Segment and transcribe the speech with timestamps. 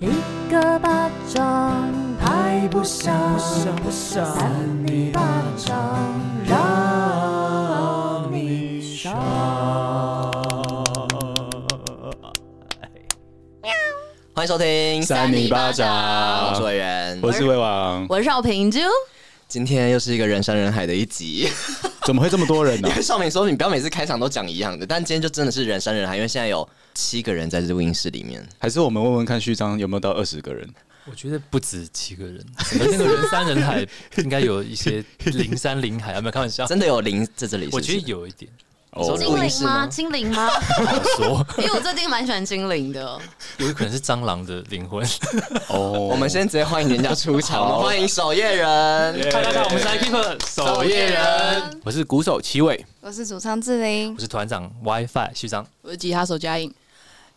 [0.00, 0.06] 一
[0.48, 3.12] 个巴掌拍不响，
[3.90, 5.20] 扇你巴
[5.56, 5.76] 掌
[6.46, 9.12] 让你爽。
[14.32, 18.78] 欢迎收听三你巴掌，我是委员，我是魏王，我是少平珠。
[19.48, 21.48] 今天又是一个人山人海的一集，
[22.04, 22.90] 怎么会这么多人呢、啊？
[22.94, 26.68] 因为少平说你不要每次开场都讲一样的，但今天就真的是人山人海，因为现在有
[26.98, 28.44] 七个人在这录音室里面。
[28.58, 30.68] 还是我们问问看序章有没有到二十个人？
[31.08, 33.86] 我觉得不止七个人，那个人山人海
[34.16, 36.66] 应该有一些灵山灵海，有没有开玩笑？
[36.66, 37.76] 真的有灵在这里是是？
[37.76, 38.50] 我觉得有一点。
[38.90, 39.86] 哦、精灵吗？
[39.86, 40.48] 精灵吗？
[41.16, 43.20] 说，因为我最近蛮喜欢精灵的，
[43.58, 45.06] 有可能是蟑螂的灵魂。
[45.68, 48.66] 哦，我们先直接欢迎人家出场，欢迎守夜人。
[49.30, 56.74] 嗨，大家好，我们是 keeper 守夜人，我是鼓手七位，我是主唱志玲，我是团长 WiFi 序章，我是吉他手嘉颖。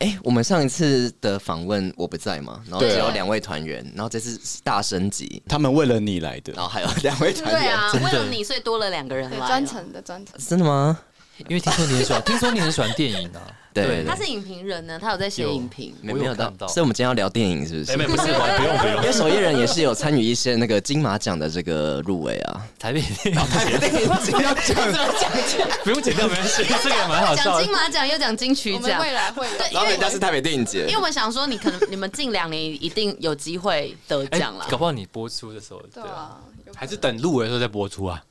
[0.01, 10.99] 哎、欸，我们上一次的访问我不在嘛，然后只有两位团员，然后这次大升级，他们为了你来的，然后还有两位团员，对啊，为了你，所以多了两个人来，专程的专程，真的吗？
[11.47, 13.41] 因为听说你很喜欢，听说你很喜欢电影啊。
[13.73, 15.95] 对，对，对，他是影评人呢，他有在写影评。
[16.01, 17.95] 没有看到，所以我们今天要聊电影，是不是？
[17.95, 18.97] 没没不是，不用不用。
[18.97, 22.67] 因为守夜人也是有参与一些那个金马奖的这个入围啊。
[22.77, 25.69] 台北电影节，台北电影节要讲怎么讲？
[25.85, 26.65] 不用剪掉，没关系。
[26.65, 27.45] 这个也蛮好笑。
[27.45, 29.53] 讲金马奖又讲金曲奖，未来会有。
[29.71, 34.67] 然后人家是台北电影节，因为我们想说，你可能你们近两年一定有机会得奖了。
[34.69, 36.41] 搞不好你播出的时候，对啊，
[36.75, 38.21] 还是等入围的时候再播出啊。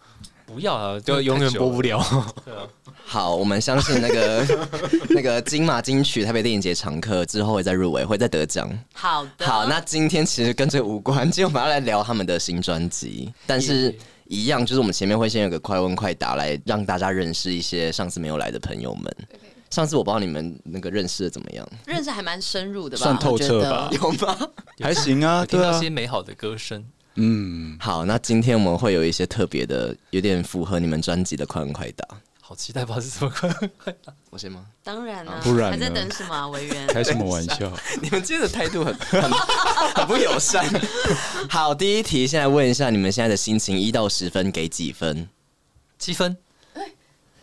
[0.53, 2.03] 不要啊，就永远播不了。
[2.45, 2.67] 对啊，
[3.05, 4.47] 好，我们相信那个
[5.11, 8.69] 那个金马金曲台北电影节常客之后会再入围，会再得奖。
[8.93, 13.95] 好的，好，那今天其实跟这无关，今天我们要来聊他们的新专辑，但是
[14.27, 19.17] 一样，就是我们前面会先有个快问快答，来让大家认识一些上次没有来的朋友们。
[19.71, 21.69] 上次我不知道你们那个认识的怎么样？
[21.87, 23.05] 认识还蛮深入的吧？
[23.05, 23.89] 算透彻吧？
[23.93, 24.37] 有吗？
[24.81, 26.84] 还行啊，听到一些美好的歌声。
[27.16, 32.06] 嗯，好，那今天我们会有一些特别的，有点符合你们专辑的快问快答。
[32.41, 34.66] 好期待，不知道是什么快问快答，我先吗？
[34.82, 36.49] 当然了，不然还在等什么？
[36.49, 37.72] 委员开什么玩笑？
[38.03, 39.31] 你们今天的态度很 很
[39.94, 40.65] 很不友善。
[41.49, 45.28] 好，第一题，现在问一下你们现在的心情，一到十分给几分？
[45.99, 46.37] 七分。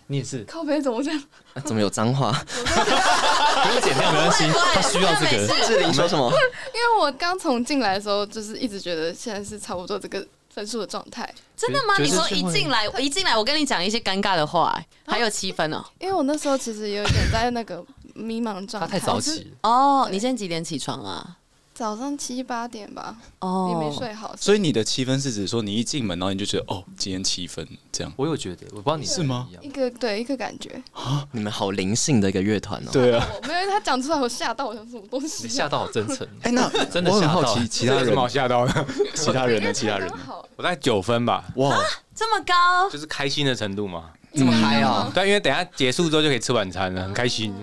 [0.08, 0.44] 你也是？
[0.46, 1.24] 靠北怎么这样？
[1.54, 2.32] 啊、怎么有脏话？
[2.54, 4.46] 不用剪掉，没关系。
[4.74, 5.66] 他需要这个。
[5.66, 6.32] 志玲说什么？
[6.74, 11.30] 因为我刚从进来的时候，就是一直觉得现在是差不多这个分数的状态。
[11.58, 11.96] 真的吗？
[12.00, 15.84] 你说一进来，一进来，我跟你讲一些尴尬的话，还有七分哦。
[16.00, 18.88] 因为我那时候其实有点在那个迷茫状态。
[18.88, 20.08] 他太早起哦。
[20.12, 21.38] 你现在几点起床啊？
[21.78, 24.36] 早上七八点吧，哦，你没睡好。
[24.36, 28.12] 所以你的七分是指说你一进门，然后你就觉得哦，今天七分这样。
[28.18, 29.48] 我有觉得，我不知道你是吗？
[29.62, 32.90] 一个对一个感觉啊，你们好灵性的一个乐团哦。
[32.92, 35.44] 对啊，没有他讲出来，我吓到，我想什么东西？
[35.44, 36.28] 你吓到好真诚。
[36.42, 39.72] 哎，那真的我很好奇，其他人好吓到的， 其他人呢？
[39.72, 40.12] 其他人，
[40.56, 41.46] 我在九分吧。
[41.58, 41.78] 哇，
[42.16, 44.14] 这么高，就是开心的程度嘛。
[44.36, 45.10] 这么嗨啊！
[45.14, 47.56] 对，因为等下结束之后就可以吃晚餐了，很开心。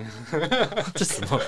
[0.93, 1.39] 这什么？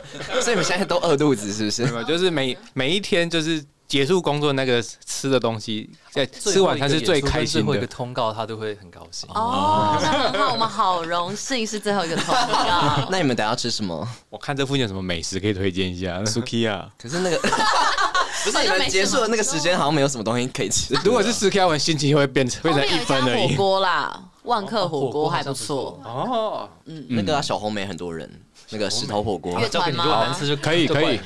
[0.42, 1.86] 所以你们现在都饿肚子是不是？
[1.86, 7.66] 没有，就是每每一天就是结束工作那个吃的东西，在吃晚餐是最开心的。
[7.66, 9.30] 最后一个通告他都会很高兴。
[9.34, 13.08] 哦，那很好，我们好荣幸是最后一个通告。
[13.12, 14.08] 那你们等下吃什么？
[14.30, 16.20] 我看这附近有什么美食可以推荐一下。
[16.28, 20.94] Sukiya，可是那个不是你们结束的那个时间，好像没有什么东西可以吃。
[21.04, 23.50] 如果是 Sukiya，我心情会变成变成一分而已。
[23.50, 24.22] 火锅啦。
[24.48, 28.28] 万客火锅还不错哦，嗯，那个小红梅很多人，
[28.70, 31.20] 那个石头火锅，交给你难吃就可以可以。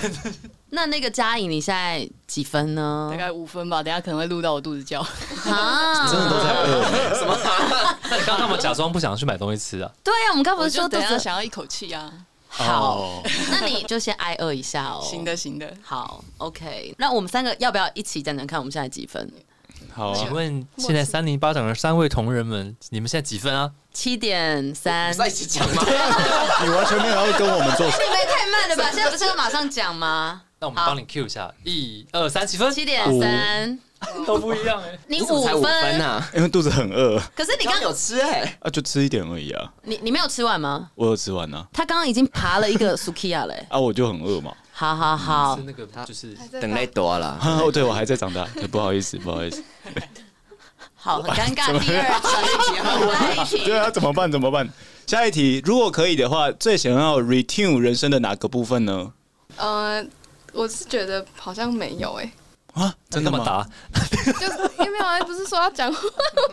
[0.72, 3.08] 那那个嘉颖，你现在几分呢？
[3.10, 5.00] 大概五分吧，等下可能会录到我肚子叫。
[5.00, 6.84] 啊， 真的都在饿？
[7.18, 7.36] 什么？
[8.08, 9.90] 那你刚刚干嘛假装不想去买东西吃啊？
[10.04, 12.12] 对呀，我们刚不是说等下想要一口气啊？
[12.48, 15.00] 好，那你就先挨饿一下哦。
[15.02, 15.72] 行的，行的。
[15.82, 16.94] 好，OK。
[16.98, 19.28] 那我们三个要不要一起讲讲看，我们现在几分？
[20.00, 23.70] 好，请问现在三零八掌的三位同仁们，你们现在几分啊？
[23.92, 25.12] 七点三。
[25.12, 25.82] 在一起讲吗？
[26.64, 27.84] 你完全没有要跟我们做。
[27.86, 28.90] 你们也太慢了吧？
[28.90, 30.40] 现在不是要马上讲吗？
[30.58, 32.72] 那我们帮你 Q 一下，一二三，几分？
[32.72, 33.78] 七点三，
[34.26, 34.98] 都不一样哎。
[35.06, 36.26] 你五分啊？
[36.34, 37.20] 因为肚子很饿。
[37.36, 39.70] 可是你刚刚有吃哎，啊，就吃一点而已啊。
[39.82, 40.88] 你你没有吃完吗？
[40.94, 41.66] 我有吃完啊。
[41.74, 43.54] 他刚刚已经爬了一个 Sukiya 了。
[43.68, 44.50] 啊，我就很饿嘛。
[44.80, 47.38] 好好好，是那个就是等累多了。
[47.44, 49.62] 哦， 对，我还在长大，不好意思，不好意思。
[50.94, 51.66] 好，很尴尬。
[51.84, 54.32] 第二题， 对啊，怎么办？
[54.32, 54.66] 怎么办？
[55.06, 59.12] 下一题，如果可以的话，最想要 retune 人生的哪个部分呢？
[59.56, 60.02] 呃，
[60.54, 62.32] 我是觉得好像没有哎。
[62.74, 63.42] 啊，真的吗？
[63.44, 63.66] 答，
[64.00, 66.00] 就是因为没有啊，不是说要讲话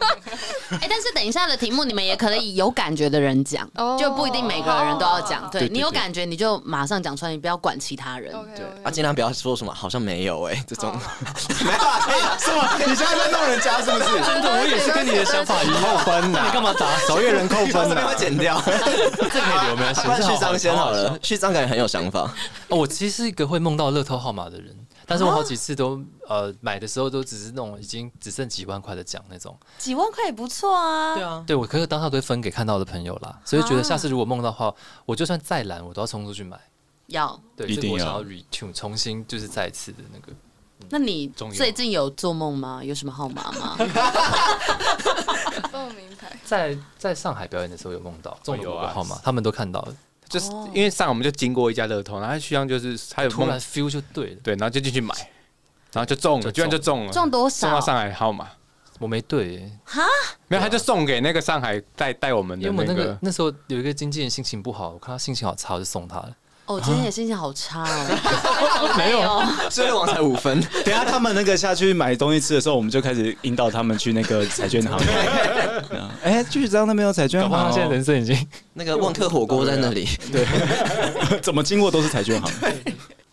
[0.81, 5.49] 哎、但是等一下的题目，你们也可以有感觉的人讲，哦就不一定每个人都要讲。
[5.49, 8.33] 对你有感觉，你就马上讲出来，你不要管其他人。
[8.55, 10.91] 对啊，尽量不要说什么好像没有哎、这种
[11.63, 12.77] 没有啊，哎是吗？
[12.79, 14.05] 你现在在弄人家是不是？
[14.25, 15.81] 真的，我也是跟你的想法一样。
[15.81, 18.15] 扣分那你干嘛打守夜人扣分这边会。
[18.15, 18.61] 剪掉。
[18.65, 20.01] 这可以留没关系。
[20.01, 22.21] 不然序章先好好了，序章感觉很有想法。
[22.69, 24.75] 哦，我其实是一个会梦到乐透号码的人，
[25.07, 29.57] 但是我好几次都呃买的时候都只是那种已经只剩几万块的奖那种。
[29.77, 31.15] 几万块也不错啊。
[31.15, 34.75] 对啊，对我可是当下都会分给看到的朋友啦，所以觉得下次如果梦到的话，
[35.05, 36.59] 我就算再懒，我都要冲出去买。
[37.07, 37.39] 要。
[37.55, 40.33] 对，一定要这个我想要 retune 重新就是再一次的那个。
[40.89, 42.83] 那你最近有做梦吗？
[42.83, 43.75] 有什么号码吗？
[45.71, 46.37] 报名牌。
[46.45, 49.95] 在在上海表演的时候有梦到中有啊有个号码，他们都看到了，
[50.29, 54.35] 就是因为上我们就经过一家乐透，然后徐阳就是他有突然，feel 就对了。
[54.43, 55.15] 对，然后就进去买，
[55.93, 57.67] 然后就中了，居然就中了，中多少？
[57.67, 58.49] 送到上海号码，
[58.99, 60.03] 我没对哈，
[60.47, 66.35] 没有他就送给那个上海带带我们因为我那的那个个那时候有一个经纪人心情不好，我看他心情好差，我就送他了。
[66.67, 68.93] 哦，今天也心情好差哦。
[68.97, 69.41] 没有，
[69.71, 70.61] 所以王才五分。
[70.85, 74.99] 等下他们那个下去买东西吃的时候，我们就开始引导他们去那个彩券行。
[76.21, 80.45] 哎，剧章那边有彩券行哦，搞不好他现在人生已经那个万客火锅在那里，对
[81.41, 82.51] 怎么经过都是彩券行。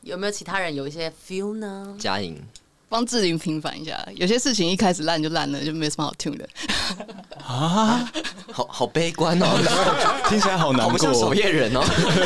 [0.02, 1.94] 有没有其他人有一些 feel 呢？
[1.98, 2.40] 嘉颖
[2.94, 6.48] 帮志玲平反一下，有些事情一开始烂就烂了，就没什么好 tune 的。
[7.44, 8.08] 啊，
[8.52, 9.48] 好好悲观哦，
[10.30, 11.34] 听起来好难过好不像守哦。
[11.34, 11.82] 夜人哦。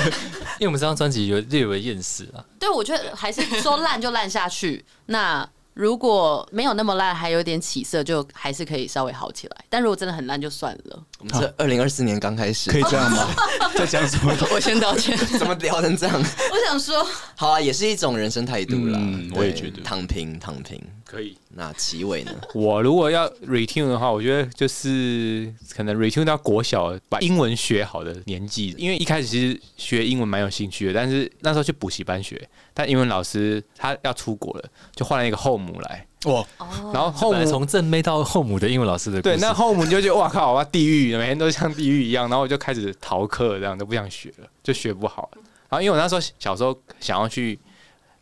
[0.61, 4.85] 因为我们这张专辑有略微厌世啊，对，我觉得还是说烂就烂下去。
[5.06, 5.49] 那
[5.79, 9.57] 如果没有那么烂，还有点起色，就还是可以稍微好起来。
[9.71, 11.01] 但如果真的很烂，就算了。
[11.21, 13.29] 我们这二零二四年刚开始可以，这样吗？
[13.79, 14.35] 在讲什么？
[14.53, 15.17] 我先道歉。
[15.39, 16.17] 怎么聊成这样？
[16.19, 18.99] 我想说，好啊，也是一种人生态度啦。
[19.01, 20.83] 嗯我也觉得躺平，躺平。
[21.05, 21.39] 可以。
[21.59, 22.33] 那齐伟呢？
[22.55, 34.65] 我如果要 retune 的话，我觉得就是可能 retune 到国小把英文学好的年纪，因为一开始其实学英文蛮有兴趣的，但是那时候去补习班学，但英文老师他要出国了，
[34.95, 36.47] 就换了一个后母来，哇，
[36.95, 45.29] 然后后母从正妹到后母的英文老师的故对，事那后母你就觉得哇靠，哇地狱，每天都像地狱一样，然后我就开始逃课，这样都不想学了，就学不好。
[45.69, 47.59] 然后因为我那时候小时候想要去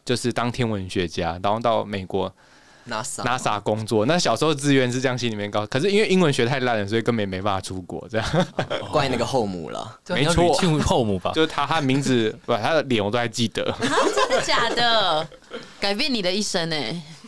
[0.05, 2.33] 就是当天文学家，然后到美国
[2.89, 8.47] NASA NASA 工作，那小时候志愿是这样心里面高，可是因为英文学太烂了，所以根本没办法出国，这样
[8.93, 9.99] 怪那个后母了。
[10.09, 11.33] 没错 retune 后母吧？
[11.35, 13.65] 就是他他的名字不，他的脸我都还记得。
[13.73, 15.29] 啊，真的假的？
[15.81, 16.77] 改变你的一生呢！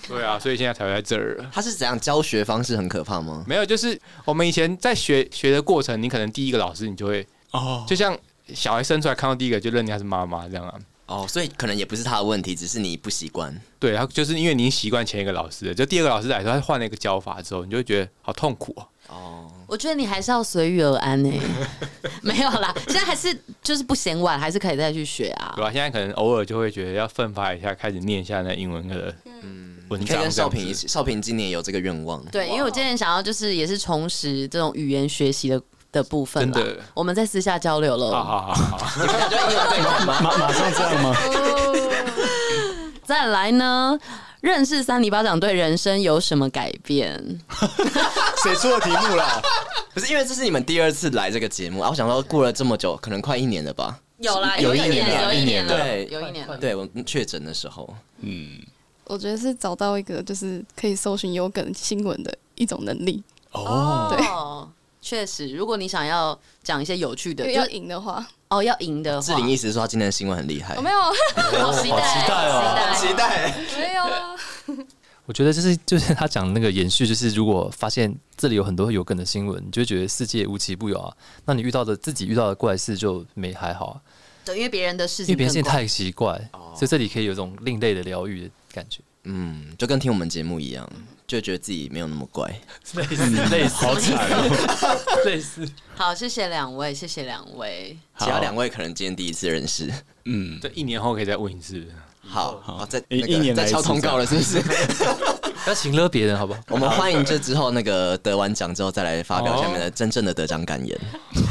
[0.07, 1.45] 对啊，所以现在才会在这儿。
[1.53, 3.45] 他是怎样教学方式很可怕吗？
[3.47, 8.17] 没有，就是我们以前在学学的过程，你可能第一个老师你就会，哦，就像
[8.55, 10.75] 小孩生出来看到第一个就认定他是妈妈这样啊。
[11.09, 13.55] 哦，所以可能也不是他的问题，只是你不习惯。
[13.79, 18.87] 对，然后就是因为你习惯前一个老师了，就第二个老师来说，他换了一个教法之后，你就会觉得好痛苦哦。
[19.09, 21.33] 哦，我觉得你还是要随遇而安呢。
[22.21, 25.65] 没有啦，现在还是就是不嫌晚，还是可以再去学啊对。
[25.65, 29.15] 吧、现在可能偶尔就会觉得要奋发一下，开始念一下那英文的
[29.89, 30.23] 文你可以章。
[30.25, 30.87] 跟少平一起。
[30.87, 32.23] 少平今年有这个愿望。
[32.27, 35.59] 对，因为我今年想要就是也是重拾这种语言学习的
[35.91, 36.61] 的部分啦
[36.95, 38.11] 我们在私下交流了。
[38.11, 41.15] 好好好好，马马上这样吗？
[43.05, 43.99] 再来呢，
[44.41, 47.41] 认识三里巴掌对人生有什么改变？
[48.43, 49.41] 谁出的题目啦？
[49.95, 53.99] 不是因为这是你们第二次来这个节目啊，我想说过了这么久，可能快一年了吧？
[54.19, 56.57] 有啦，有一一年，了有一年了，对有一年了。
[56.59, 57.89] 对我确诊的时候，
[58.21, 58.59] 嗯，
[59.05, 63.23] 我觉得是找到一个就是可以搜寻有梗新闻的一种能力。
[63.53, 64.69] 哦，哦，
[65.09, 70.77] 确实，如果你想要讲一些有趣的，就要赢的话，哦要赢的话，志玲意思是说他今天的新闻很厉害。
[70.77, 71.01] 我、，没有，
[71.65, 73.17] 好期待，好期待哦期待。
[73.17, 73.55] 待。
[73.81, 74.37] 没有啊。
[75.25, 81.17] 我觉得就是 就是他讲的那个延续，就是如果发现这里有很多有梗的新闻，你就会觉得世界无奇不有啊。
[81.47, 83.97] 那你遇到的自己遇到的怪事就没还好啊，
[84.45, 90.87] 对，因为别人的事情更广，为别人事情太奇怪，所以这里可以有一种另类的疗愈的感觉，嗯，就跟听我们节目一样，
[91.29, 92.51] 就觉得自己没有那么乖。
[92.95, 95.23] 类似类似好惨哦。
[95.27, 95.69] 类似。
[95.95, 97.97] 好，谢谢两位，谢谢两位。
[98.19, 99.93] 其他两位可能今天第一次认识。
[100.25, 101.87] 嗯，对，一年后可以再问一次。
[102.23, 104.63] 好，好，再一年再敲通告了，是不是？
[105.69, 106.61] 不要请了别人，好不好？
[106.71, 110.99] 我们欢迎这之后那个得完奖之后再来发表下面的真正的得奖感言。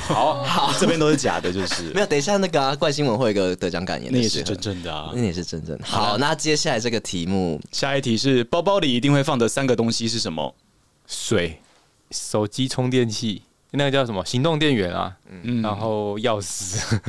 [0.08, 5.22] 好，好，这边都是假的，就是 没有，等一下那个啊，怪新闻会有一个得奖感言那也是真正的啊那。
[5.22, 5.86] 也是真正的。
[5.86, 10.56] 好，那接下来这个题目，下一题是包包里一定会放的三个东西是什么？
[11.06, 11.62] 水、
[12.10, 14.26] 手机充电器，那个叫什么？
[14.26, 17.00] 行动电源啊，嗯，然后钥匙。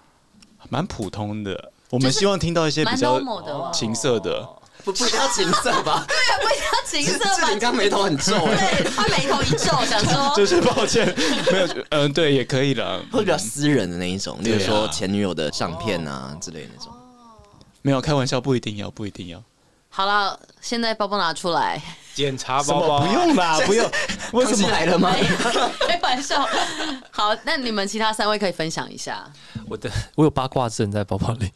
[0.70, 1.72] 蛮普通的。
[1.90, 3.20] 我们希望听到一些比较
[3.70, 4.48] 情色的。
[4.84, 6.04] 不不一定要情色吧？
[6.08, 7.58] 对啊，不一定要情色吧志玲？
[7.58, 11.06] 刚眉头很皱哎，对，他眉头一皱，想说 就是抱歉，
[11.50, 13.02] 没有，嗯、对，也可以了。
[13.10, 16.92] 会比较私人的那一种，例如说前女友的相片啊之类的那种。
[17.82, 19.42] 没有开玩笑，不一定要，不一定要。
[19.88, 21.80] 好了，现在包包拿出来，
[22.14, 23.90] 检查包包不用啦，不用。
[24.32, 25.14] 为什么来了吗？
[25.86, 26.46] 开玩笑。
[27.10, 29.24] 好，那你们其他三位可以分享一下。
[29.68, 31.52] 我的我有八卦阵在包包里，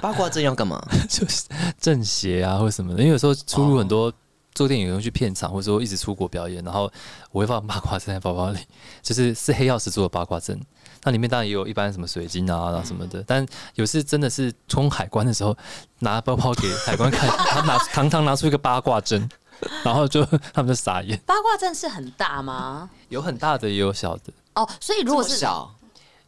[0.00, 0.82] 八卦阵要干嘛？
[1.08, 1.44] 就是
[1.80, 4.12] 正邪啊或者什么的，因为有时候出入很多
[4.54, 6.90] 做电影有人去片场，或者说一直出国表演，然后
[7.30, 8.58] 我会放八卦阵在包包里，
[9.02, 10.58] 就是是黑曜石做的八卦阵。
[11.04, 13.44] 那里面当然也有一般什么水晶啊，然后什么的，但
[13.74, 15.56] 有次真的是冲海关的时候，
[15.98, 19.28] 拿包包给海关看，他拿堂堂拿出一个八卦阵，
[19.82, 21.20] 然后就他们就傻眼。
[21.26, 22.88] 八卦阵是很大吗？
[23.08, 25.74] 有很大的，也有小的，哦，所以如果是小，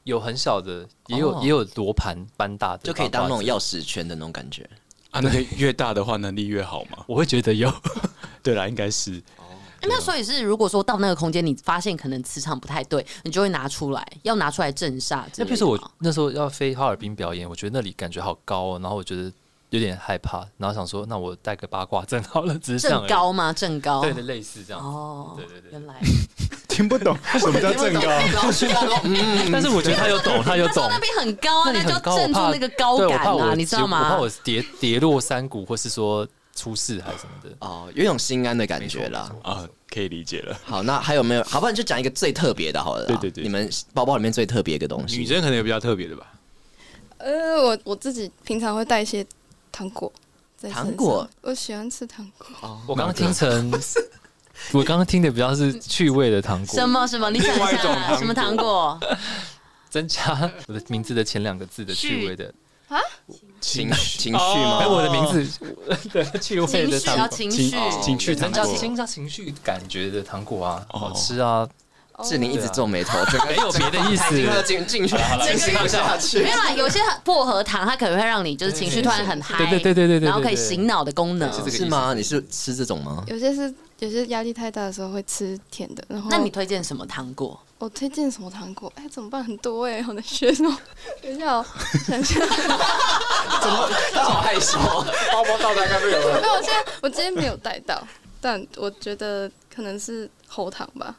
[0.04, 3.58] 有很小的，也有、哦也有罗盘般大的，就可以当那种钥。
[3.58, 4.68] 匙圈的那种感觉。
[5.10, 5.20] 啊？
[5.20, 7.04] 那个越大的话，能力越好嘛？
[7.08, 7.72] 我会觉得有，
[8.42, 9.12] 对啦，应该是。
[9.12, 9.22] 欸
[9.86, 15.24] 那所以是，如果说到那个空间，你发现可能磁场不太对，你就会拿出来，要拿出来镇煞。
[15.36, 19.30] 那比如说我那时候要飞哈尔滨表演，我觉得那里感觉好高哦，然后我觉得
[19.68, 23.52] 有点害怕，然后想说，那我带个八卦阵好了，只是这样而正高吗？
[23.52, 24.00] 正高。
[24.00, 24.82] 对的，类似这样。
[24.82, 26.00] 哦，对对对原来。
[26.74, 28.00] 听不懂 什么叫正高？
[29.52, 30.98] 但是我觉得他有懂，他有懂那。
[30.98, 34.28] 边很高啊，那就镇那个高感啊，你知道我怕吗我？
[34.42, 36.26] 跌跌落山谷，或是说
[36.56, 37.50] 出事还是什么的。
[37.60, 39.30] 哦，有一种心安的感觉啦。
[39.42, 40.58] 啊，可以理解了。
[40.64, 41.44] 好，那还有没有？
[41.44, 43.06] 好，不然就讲一个最特别的，好了。
[43.06, 45.18] 对对对你们包包里面最特别的东西。
[45.18, 46.26] 女生可能有比较特别的吧？
[47.18, 49.24] 呃，我我自己平常会带一些
[49.70, 50.12] 糖果
[50.72, 52.80] 糖果，我喜欢吃糖果。
[52.86, 53.70] 我刚刚听成，
[54.72, 57.30] 我刚刚听的比较是趣味的糖果，什么什么？
[57.30, 58.98] 你想一下，什么糖果？
[59.90, 62.52] 增加我的名字的前两个字的趣味的。
[62.88, 62.98] 啊。
[63.60, 64.78] 情情绪吗？
[64.80, 65.70] 哎，我的名字。
[66.12, 68.62] 的趣味情绪要的糖果，情情绪，情绪糖果。
[68.62, 70.98] 增加增加情绪感觉的糖果啊，哦。
[70.98, 71.66] 好吃啊，
[72.22, 73.18] 志玲一直皱眉头，
[73.48, 74.36] 没有别的意思。
[74.64, 75.16] 进进去。
[75.42, 76.40] 进行不下去。
[76.42, 76.50] 没。
[76.50, 81.50] 有啦，有些薄荷糖它可能会让你就是情绪突然很嗨，对对对对对对，然后可以醒脑的功能。
[81.70, 82.12] 是吗？
[82.14, 83.24] 你是吃这种吗？
[83.28, 83.72] 有些是
[84.04, 87.58] 有些压力太大的时候会吃甜的，然后那你推荐什么糖果？
[87.78, 88.92] 我推荐什么糖果？
[88.96, 89.42] 哎，怎么办？
[89.42, 90.76] 很多哎，好难选哦。
[91.22, 91.66] 等一下哦，
[92.06, 92.46] 等一下。
[94.12, 94.78] 他好害羞。
[95.32, 96.40] 包包到大概没有了。
[96.40, 98.06] 没有，我现在我今天没有带到，
[98.40, 101.14] 但我觉得可能是喉糖吧，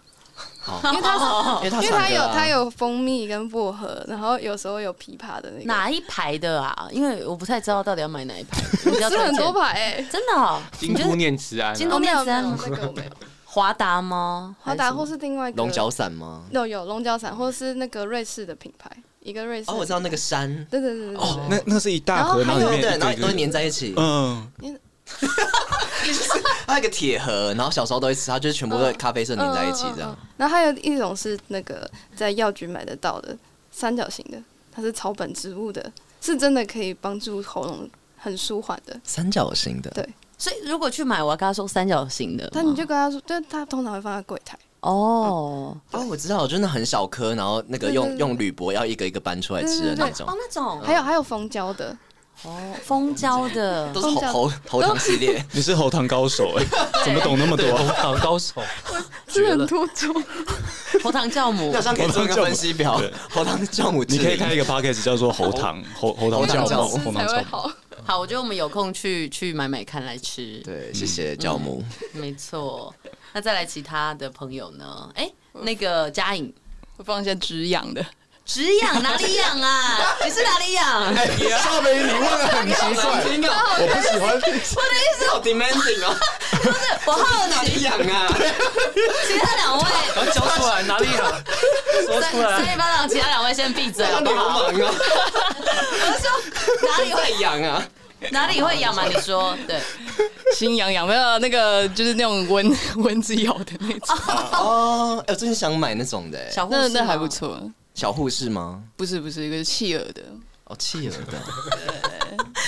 [0.92, 6.88] 因为它是因为它有它有蜂蜜跟薄荷，然后有时候有枇杷的那个，哪一排的啊？
[6.92, 8.62] 因为我不太知道到底要买哪一排。
[8.86, 10.08] 你比较吃很多排哎。
[10.12, 10.60] 真的哦？
[10.78, 13.12] 金都念慈庵啊，京都哦，没有没有，念慈庵那个我没有。
[13.46, 14.56] 华达吗？
[14.62, 16.44] 华达或是另外一个龙角散吗？
[16.52, 18.90] 有有龙角散，或是那个瑞士的品牌，
[19.22, 19.72] 一个瑞士。
[19.72, 20.50] 哦，我知道那个山。
[20.70, 21.18] 对对对对对。
[21.18, 23.94] 哦，那那是一大盒，然后还有对，然后都会粘在一起。
[23.96, 24.52] 嗯，
[26.68, 30.28] 它有一个铁盒，然后小时候都会吃，它就是全部都咖啡色粘在一起这样嗯嗯嗯。
[30.38, 33.38] 然后还有一种是那个在药局买得到的
[33.72, 34.38] 三角形的，
[34.72, 39.00] 它是草本植物的，是真的可以帮助喉咙很舒缓的。
[39.04, 39.90] 三角形的。
[39.92, 40.08] 对
[40.38, 42.52] 所以如果去买，我要跟他说三角形的吗。
[42.54, 44.58] 但你就跟他说，就是他通常会放在柜台。
[44.82, 51.98] 哦哦，我知道，真的很小颗，然后那个用对对对用铝箔要一个一个搬出来吃的那种哦，那种还有还有蜂胶的，
[52.44, 52.52] 哦
[52.84, 55.44] 蜂胶的都是喉喉喉糖系列。
[55.52, 56.64] 你是喉糖高手哎，
[57.04, 57.66] 怎么懂那么多？
[57.66, 58.62] 对喉糖高手，
[59.28, 59.50] 是。
[59.50, 60.14] 很突出。
[61.04, 64.18] 喉糖酵母好，像可以做一个分析表对，喉糖酵母你。
[64.18, 67.38] 可以开一个 podcast 叫做喉糖喉喉糖酵酵母，喉糖酵母。
[67.38, 67.72] 会好。
[68.04, 70.62] 好，我觉得我们有空去去买买看来吃。
[70.64, 71.84] 对，谢谢酵母。
[72.14, 72.94] 没错。
[73.34, 75.10] 那再来其他的朋友呢？
[75.16, 76.54] 哎，那个嘉颖，
[76.98, 78.06] 会放一些止痒的，
[78.46, 80.16] 止痒哪里痒啊？
[80.24, 81.16] 你是哪里痒？
[81.60, 82.76] 少梅，你问的很奇
[83.42, 83.50] 怪，
[83.80, 84.36] 我不喜欢。
[84.36, 86.16] 我的意思好 demanding 哦，
[87.08, 88.28] 我好哪奇，里痒啊？
[89.28, 89.84] 其他两位
[90.16, 91.44] 然后教出来哪里痒？
[92.06, 92.58] 说三出来。
[92.58, 94.50] 三一巴掌，其他两位先闭嘴好不流好？
[94.72, 94.94] 氓啊！
[96.06, 97.84] 我说哪里太会痒啊！
[98.30, 99.06] 哪里会痒嘛？
[99.06, 99.82] 你说对。
[100.56, 104.16] 心痒痒，没有那个就是那种蚊 蚊子咬的那种，
[104.52, 107.28] 哦，哎，我真的想买那种的，小护士那还不。
[107.28, 107.60] 错。
[107.96, 108.84] 小护士吗？
[108.96, 110.22] 不是不是，一个是企鹅的，
[110.66, 111.40] 哦，企鹅的。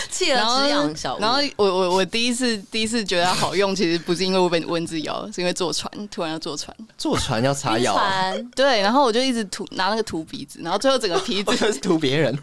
[0.09, 12.35] 企鹅然后止痒小，然后我我我第一次第一次觉得它好用，其实不是因为我被蚊子咬，是因为坐船突然要坐船，坐船要擦晕药啊，对，然后我就一直涂拿那个涂鼻子，然后最后整个鼻子 是涂别人，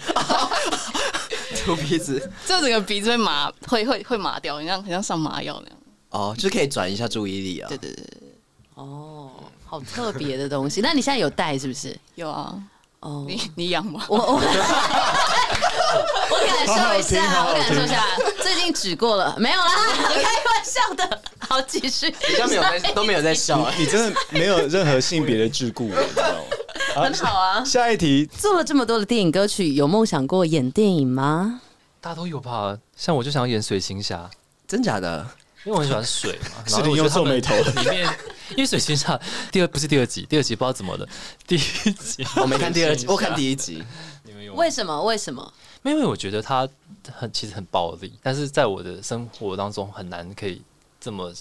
[1.65, 2.31] 涂鼻子。
[2.45, 5.79] 最后整个鼻子会麻，会会会麻掉，很像很像上麻药那样。
[6.11, 7.69] 哦，就是可以转移一下注意力啊。
[7.69, 8.07] 对对对，
[8.75, 9.31] 哦，
[9.65, 10.81] 好特别的东西。
[10.81, 11.99] 那你现在有带是不是？
[12.15, 12.57] 有啊，
[13.05, 14.03] 哦，你你养吗？
[14.09, 14.41] 我我
[16.31, 18.03] 我感受一下，我感受一下，
[18.43, 19.69] 最近指过了，没有啦，
[20.09, 21.23] 开玩笑的。
[21.47, 22.11] 好，继续。
[22.11, 27.03] 比较没有在都没有在笑、欸，你真的没有任何性别的桎梏，你知道吗？
[27.05, 27.63] 很好啊。
[27.63, 31.61] 下一题，做了这么多的电影歌曲，有梦想过演电影吗？
[32.01, 32.79] 大家都有吧？
[32.97, 34.31] 像我就想要演水行侠，
[34.67, 35.27] 真假的？
[35.65, 36.65] 因为我很喜欢水嘛。
[36.69, 38.07] 是你又皱眉头 里面，
[38.51, 39.19] 因为水行侠
[39.51, 41.09] 第二不是第二集，第二集不知道怎么了，
[41.47, 41.59] 第一
[41.93, 43.83] 集 我没看第二集，我看第一集。
[44.23, 44.55] 你们有？
[44.55, 45.03] 为什么？
[45.05, 45.53] 为什么？
[45.83, 46.69] 因为我觉得他
[47.13, 50.63] 很其实很暴力，但是在我的生活当中很难可以
[51.01, 51.33] 这么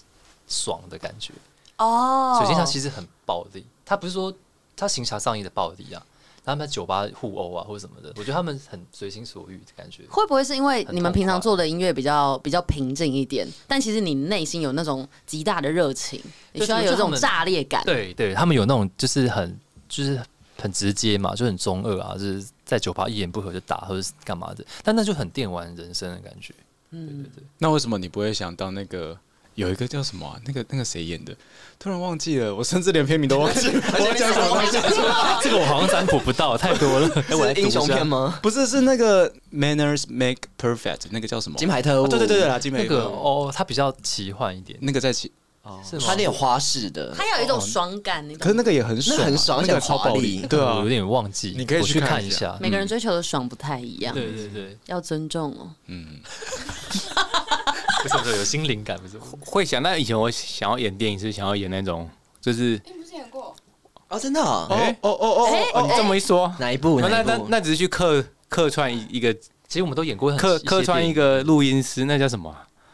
[0.48, 1.34] 爽的感觉。
[1.78, 4.34] 哦，水行侠其实很暴力，他不是说
[4.76, 6.06] 他行侠仗义的暴力啊。
[6.46, 10.04] 他们在酒吧互殴啊，或者什么的，我觉得他们很随心所欲的感觉。
[10.10, 16.22] 会不会是因为你们平常做的音乐比较比较平静一点，但其实你内心有那种极大的热情，
[16.52, 17.82] 你需要有这种炸裂感？
[17.86, 19.58] 对对，他们有那种就是很
[19.88, 20.22] 就是
[20.62, 26.54] 很直接嘛，就很中二啊，就是在酒吧一言不合就打或者是干嘛的，但那就很电玩人生的感觉。
[26.92, 27.44] 嗯，对对对。
[27.58, 29.18] 那为什么你不会想当那个？
[29.56, 30.40] 有一个叫什么、啊？
[30.46, 31.36] 那个那个谁演的？
[31.80, 33.82] 突然忘记了，我甚至连片名都忘记了。
[34.00, 34.72] 我要讲什么东西？
[35.44, 37.10] 这个我好像占卜不到，太多了。
[37.28, 38.40] 是英雄片吗？
[38.42, 41.58] 不是，是那个 Manners Make Perfect，那个叫什么？
[41.58, 42.06] 金牌特务。
[42.06, 44.80] 哦、对对对对啦，金牌那个哦，它比较奇幻一点。
[44.82, 45.32] 那个在奇
[45.64, 46.04] 哦，是吗？
[46.08, 48.26] 它有花式的，它有一种爽感。
[48.28, 50.46] 那可是那个也很爽、啊，很爽，那个超暴力。
[50.50, 52.58] 对啊，我有点忘记，你可以去看一下。
[52.62, 54.14] 每个人追求的爽不太一样。
[54.16, 55.72] 对对对，要尊重哦。
[55.88, 56.20] 嗯。
[58.04, 59.82] 不是不是有心灵感，不是会想。
[59.82, 62.10] 那以前我想要演电影，是想要演那种，
[62.42, 63.56] 就是你不是演过
[64.10, 64.20] 哦？
[64.20, 64.42] 真的？
[64.42, 65.88] 哦哦哦哦哦！
[65.90, 67.00] 你这么一说，哪一部？
[67.00, 72.54] 那那那只是去客客串一个，其实我们都演过客客串一个录音师，那叫什么？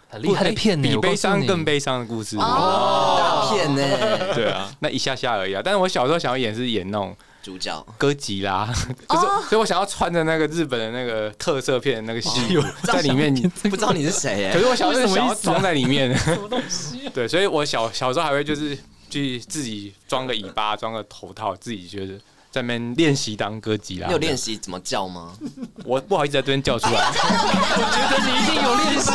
[0.10, 3.82] 很厉害的片，比悲伤更悲伤的故事哦，大片呢？
[4.34, 5.62] 对啊，那一下下而已啊。
[5.66, 7.16] 但是我小时候想要演是演那种。
[7.42, 7.86] 主角。
[7.98, 8.66] 歌吉拉，
[9.08, 14.52] 就是，所以我想要穿着那个日本的那个特色片的那个西服 在里面，不知道你是谁？
[14.54, 17.10] 可是我小时候想要装在里面， 什么东西？
[17.14, 18.78] 对，所以我小小时候还会就是
[19.10, 22.14] 去自己装个尾巴，装个头套，自己觉得
[22.52, 24.08] 在那边练习当歌姬啦。
[24.08, 25.32] 你有练习怎么叫吗？
[25.86, 27.10] 我不好意思在这边叫出来。
[27.14, 29.12] 我觉得你一定有练习，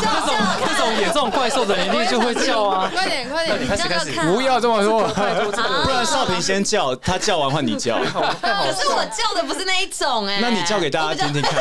[0.00, 0.30] 这种
[0.66, 2.90] 这种演这种怪兽的，一定就会叫啊！
[2.92, 7.98] 快点快点，开始开始，不要这么说，不然少平先叫，他叫完换你叫。
[8.40, 11.54] 可是我叫的不是那一种哎，那你叫给大家听听看。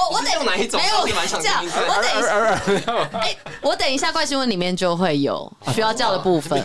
[0.00, 0.80] 我我等哪一种？
[0.80, 2.28] 没有叫，我等一下。
[3.20, 6.60] 哎，我等一下怪新闻里面就会有需要叫的部分，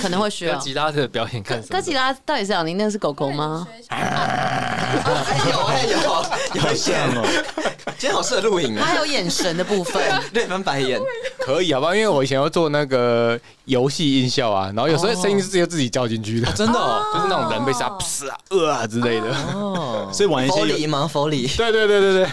[0.00, 0.54] 可能会需要。
[0.54, 1.76] 哥吉拉的表演看什么？
[1.76, 3.66] 哥吉拉到底是小林，那是狗狗吗？
[5.66, 5.86] 有哎
[6.54, 7.26] 有，有像哦。
[7.98, 8.82] 今天好适合录影啊！
[8.84, 10.02] 他还有眼神的部分，
[10.32, 11.00] 对，翻白眼
[11.38, 11.94] 可以好不好？
[11.94, 19.34] 因为我以前要做那个游戏音效啊，然后有时候声音是直接自己叫进去的，真的，哦就是那种人被杀，噗啊、呃啊之类的。
[19.54, 21.08] 哦，所以玩一些佛里吗？
[21.10, 21.46] 佛里？
[21.56, 22.24] 对对对对对。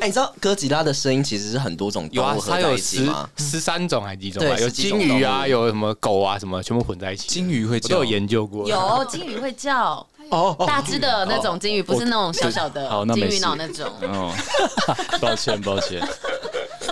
[0.00, 3.28] 哎，你知道哥吉拉的声音其实是很多种动物合在一起吗？
[3.36, 4.58] 十三种还是几种啊？
[4.58, 7.28] 有金鱼啊，有什么狗啊，什么全部混在一起。
[7.28, 8.66] 金鱼会叫，都有研究过。
[8.66, 10.06] 有金鱼会叫。
[10.30, 13.86] 哦，大只的那种金鱼，不是那种小小的金鱼脑那种。
[14.02, 14.32] 哦，
[15.20, 16.00] 抱歉抱歉，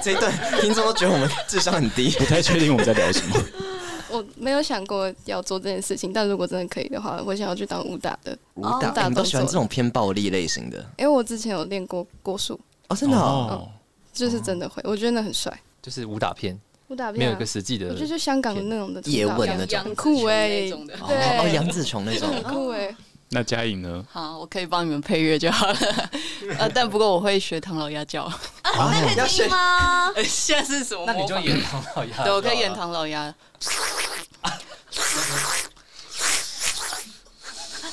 [0.02, 3.36] 这一段听众都觉得我们智商很低，不太确定我们在聊什么。
[4.10, 8.36] 我没有想过要做这件事情，但如果真的可以的话，我想要去当武打的。
[8.54, 10.78] 武打，你都喜欢这种偏暴力类型的？
[10.96, 12.58] 因为我之前有练过国术。
[12.88, 13.68] 哦，真的哦，
[14.14, 15.52] 就是真的会，我觉得那很帅。
[15.82, 22.96] 就是武打片，武打片没有一个实际的，就是香港的那种的叶问那种，很酷哎，对，哦，杨紫琼那种，很 酷哎。
[23.30, 24.04] 那嘉颖呢？
[24.10, 25.78] 好，我可以帮你们配乐就好了。
[26.58, 28.24] 呃，但不过我会学唐老鸭叫。
[28.24, 28.34] 啊，
[28.74, 30.12] 那可以听吗？
[30.26, 31.04] 现在是什么？
[31.06, 32.24] 那你就演唐老鸭。
[32.24, 33.34] 对，我可以演唐老鸭。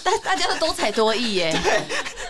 [0.04, 1.60] 大大家都多才多艺耶，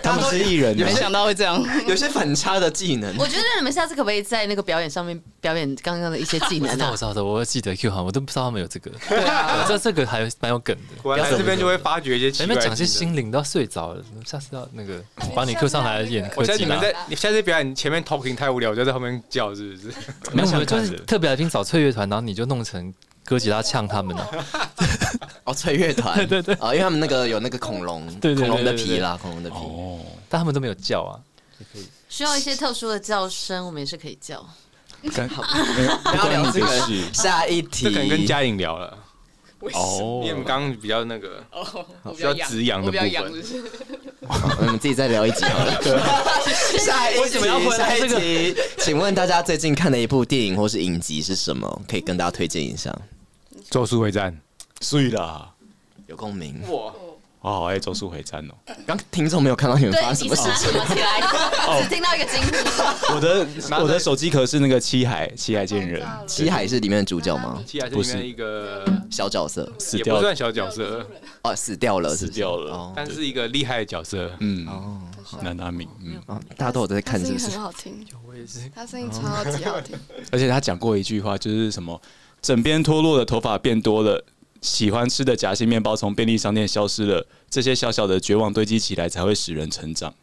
[0.06, 3.14] 他们是艺人，没想到会这样， 有些反差的技能。
[3.18, 6.90] 我觉得你们下次可不可以在那个表演上面表演刚刚的一些技能啊？
[6.92, 8.92] 我知道，我记得 Q 好，我都不知道他们有这个。
[9.10, 11.16] 对啊，这这个还蛮有梗的。
[11.18, 15.02] 来这边就会发掘一些，前面讲些心灵都要睡着了，下次要那个
[15.34, 16.30] 把你 Q 上来演。
[16.36, 19.94] 我现在你们在，你下次表演前面 talking 太无聊，我就在后面叫，是不是？
[20.32, 24.46] 没有，就是特别来宾找脆乐团，然后你就弄成哥吉拉呛他们了。
[25.46, 30.00] 哦，脆乐团，对 对对，啊，因为他们那个有那个恐龙， 恐龙的皮啦，恐龙的皮，哦，
[30.30, 31.20] 但他们都没有叫啊，
[31.60, 34.46] 也可以需要一些特殊的叫声，我们也是可以叫。
[35.30, 35.44] 好，
[36.12, 36.68] 不要聊这个，
[37.14, 38.98] 下一题，这可能跟嘉颖聊了。
[39.74, 41.44] 哦，因为我们刚刚比较那个，
[42.16, 43.12] 比较直阳的部分。
[44.60, 45.82] 我们自己再聊一集好了。
[46.80, 47.40] 下一题，
[47.72, 51.82] 下一题，请问大家最近看的一部电影或是影集是什么？
[51.88, 52.96] 可以跟大家推荐一下。
[53.70, 54.36] 咒术回战。
[54.82, 55.52] 碎啦，
[56.08, 56.62] 有共鸣。
[56.70, 56.94] 哇
[57.42, 58.74] 我好爱咒术回战哦。
[58.88, 60.96] 刚听众没有看到你们对发，生什你么事情是拿什么？
[60.96, 61.82] 起来？
[61.84, 63.14] 只听到一个惊呼。
[63.14, 63.48] 我的
[63.84, 67.62] 我的手机壳是那个七海七海剑人，七海是里面的主角吗？
[67.64, 71.08] 七海是不是里面一个小角色死掉也不算小角色，
[71.44, 72.74] 哦，死掉了，死掉了。
[72.74, 74.32] 哦但是一个厉害的角色。
[74.40, 75.00] 嗯，哦
[75.44, 77.64] 南大明，嗯，哦，大家都有在他看，是不是声音很？
[77.64, 78.60] 好听，我也是。
[78.74, 79.96] 他声音超级好听。
[80.32, 82.02] 而且他讲过一句话，就是什么
[82.42, 84.24] 枕边脱落的头发变多了，
[84.66, 90.14] 喜欢吃的夹心面包从便利商店消失了，这些小小的绝望堆积起来，才会使人成长。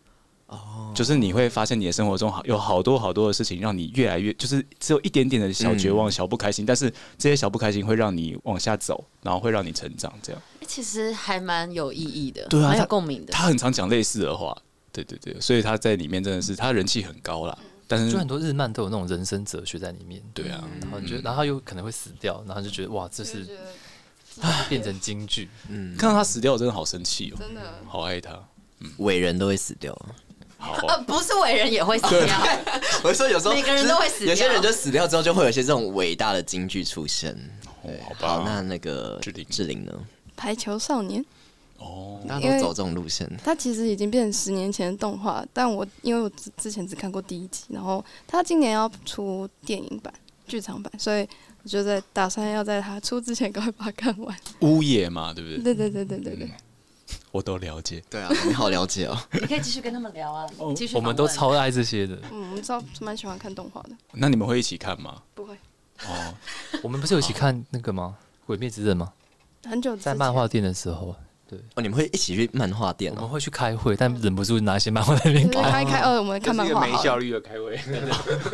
[0.48, 10.12] 哦，就是你会发现你的生活中好有好多好多的事情，让你越来越就是只有一点点的小绝望、小不开心，但是这些小不开心会让你往下走，然后会让你成长。
[10.22, 13.32] 这样，其实还蛮有意义的，对啊蛮有共鸣的。
[13.32, 14.54] 他很常讲类似的话，
[14.92, 17.56] 对对对，所以他在里面真的是他人气很高啦。
[17.88, 23.46] 但是就很多日漫都有那种人生哲学在里面，对啊，然后你觉得，然后他又可能会死掉，然后就觉得哇，这是
[24.68, 28.38] 变成京剧，嗯，看到他死掉，我真的好生气哦，真的，好爱他。
[28.98, 29.96] 伟人都会死掉。
[30.58, 32.36] 好，呃，不是伟人也会死掉，
[33.02, 34.28] 我是说有时候每个人都会死掉。
[34.28, 37.32] 有些人就死掉之后，就会有一些这种伟大的京剧出现。
[37.82, 39.92] 哦好好，吧，那那个志玲志玲呢？
[40.36, 41.24] 排球少年，
[41.78, 50.12] 哦，大家都走这种路线，他其实已经变成十年前的动画，但我因为我之之前只看过第一集，然后他今年要出电影版、
[50.46, 51.28] 剧场版，所以
[51.62, 54.36] 我就在打算要在它出之前赶快把它看完。
[54.60, 55.74] 乌野嘛，对不对？
[55.74, 56.50] 对对对对对对，
[57.30, 58.02] 我都了解。
[58.10, 59.16] 对啊，你好了解哦。
[59.32, 60.96] 你可以继续跟他们聊啊，继续。
[60.96, 62.16] 我们都超爱这些的。
[62.32, 65.22] 嗯，我们超蛮喜欢看动画的，那你们会一起看吗？
[65.34, 65.54] 不会
[66.06, 66.34] 哦，
[66.82, 68.16] 我们不是有一起看那个吗？
[68.46, 69.12] 《鬼灭之刃》吗？
[69.64, 71.14] 很久在漫画店的时候，
[71.74, 73.16] 哦，你们会一起去漫画店哦？
[73.16, 75.72] 我们会去开会，但忍不住拿一些漫画在那边就是看。
[75.72, 76.96] 开开哦，我们看漫就是一个画好了。
[76.96, 77.78] 没效率的开会。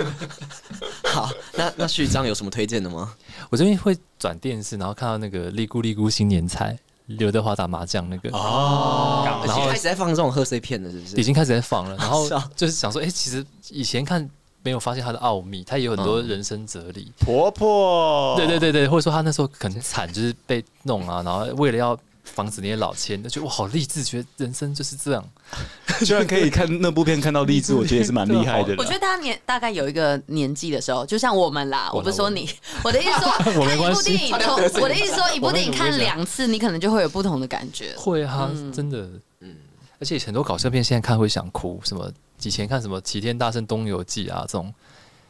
[1.10, 3.14] 好，那那序章有什么推荐的吗？
[3.50, 6.74] 我这边会转电视，然后看到那个《利姑利姑新年菜》，
[7.06, 11.16] 刘德华打麻将那个，哦，然后开始在放这种贺岁片的，是不是？
[11.16, 11.96] 已经开始在放了。
[11.96, 14.28] 然后是啊就是想说，哎、其实以前看
[14.62, 17.10] 没有发现他的奥秘，他也有很多人生哲理。
[17.18, 21.98] 婆婆，对对对对，或者说他那时候很惨，就是被弄啊，然后为了要
[22.34, 25.24] 防止那些老千，就觉得哇好励志，觉得人生就是这样。
[26.04, 28.74] 居然可以看那部片看到励志，我觉得也是蛮厉害的。
[28.78, 32.48] 我觉得大家年大概有一个年纪的时候，就像我们啦，我不是说你，
[32.84, 33.54] 我的意思说， 一
[33.94, 37.94] 部电影，从 我的意思说，一部电影看两次，你可能就会有不同的感觉。
[37.96, 39.08] 会啊，真的，
[39.40, 39.56] 嗯，
[39.98, 42.12] 而且很多搞笑片现在看会想哭，什么
[42.42, 44.72] 以前看什么《齐天大圣东游记》啊这种，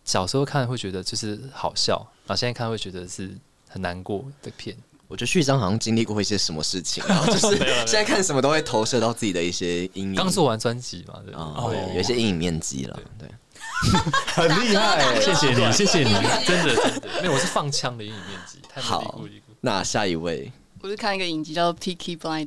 [0.04, 3.34] 小时候看会觉得就是好笑，然后现在看会觉得是
[3.68, 4.76] 很难过的片。
[5.08, 10.14] 我觉得序章好像经历过一些什么事情，然后就是 现在看什么都会投射到自己的一些阴影。
[10.14, 13.28] 刚做完专辑嘛，对，啊，对，有一些阴影面积了，对。
[14.26, 16.12] 很厉害，谢谢你，谢谢你，
[16.44, 18.58] 真的真的，没有，我是放枪的阴影面积。
[18.68, 19.20] 太好，
[19.60, 22.46] 那下一位，我是看一个影集叫做《Picky Blinder》，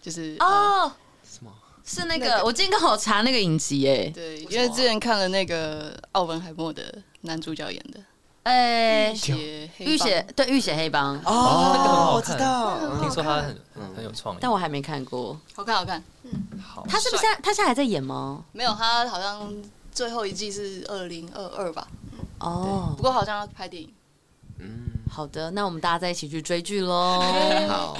[0.00, 0.90] 就是哦，
[1.22, 1.52] 什么？
[1.84, 8.00] 是那个，我今天刚好查那个影集，哎，对，因为之前看了那个奥本海默的男主角演的，
[8.46, 9.68] 哎，血。
[9.78, 11.16] 浴血对浴血黑帮。
[11.24, 13.58] 哦，那个很好我知道，听说他很
[13.96, 16.00] 很有创意，但我还没看过，好看好看。
[16.62, 18.44] 好，他是不是现在他现在还在演吗？
[18.52, 19.52] 没有，他好像
[19.90, 21.88] 最后一季是二零二二吧，
[22.38, 22.94] 哦。
[22.96, 23.92] 不，过好像要拍电影。
[24.60, 27.20] 嗯，好的，那我们大家再一起去追剧喽。
[27.68, 27.98] 好，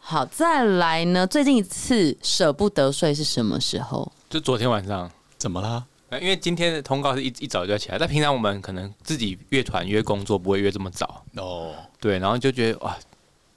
[0.00, 1.26] 好，再来呢？
[1.26, 4.10] 最近一次舍不得睡是什么时候？
[4.30, 5.84] 就昨天晚上，怎么啦？
[6.20, 12.96] 因为今天的通告是一一早就要起来，但平常我们可能自己约团约工作不会约这么早，哦，对，然后就觉得哇，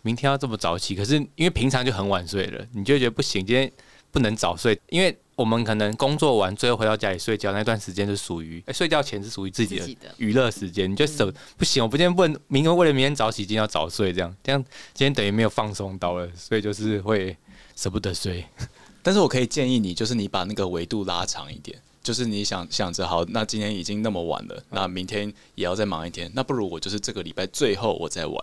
[0.01, 3.71] 明天要这么早起，可是因为平常就很晚睡了，你就觉得不行，今天
[4.11, 17.35] 不能早睡，因为我们可能工作完最后回到家里睡觉那段时间是属于，哎，睡觉前是属于自己的娱乐时间，你就舍不行，我不今天不能，明天为了明天早起，今天要早睡，这样这样今天等于没有放松到了，所以就是会
[17.75, 18.45] 舍不得睡。
[19.03, 28.41] 但是我可以建议你，就是你把那个维度拉长一点，就是你想想着，好，那今天已经那么晚了，那明天也要再忙一天，那不如我就是这个礼拜最后我再玩。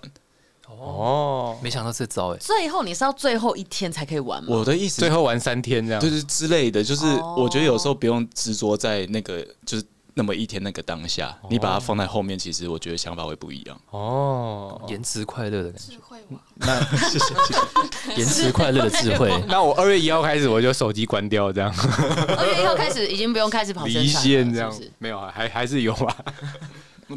[0.69, 4.55] 哦，没想到这招哎，最后你是要最后一天才可以玩吗？
[4.55, 7.07] 我的意思最后玩三天这样，就是之类的，就是
[7.39, 13.81] 我觉得有时候不用执着在那个就是那么一天那个当下，你把它放在后面，其实我觉得想法会不一样。
[13.91, 18.15] 哦，延迟快乐的感觉，智慧王，那谢谢谢谢。
[18.17, 19.31] 延迟快乐的智慧。
[19.49, 21.69] 那我二月一号开始我就手机关掉，这样
[22.39, 26.17] 二月一号开始已经不用开始跑宣离线这样是是没有啊，还还是有啊。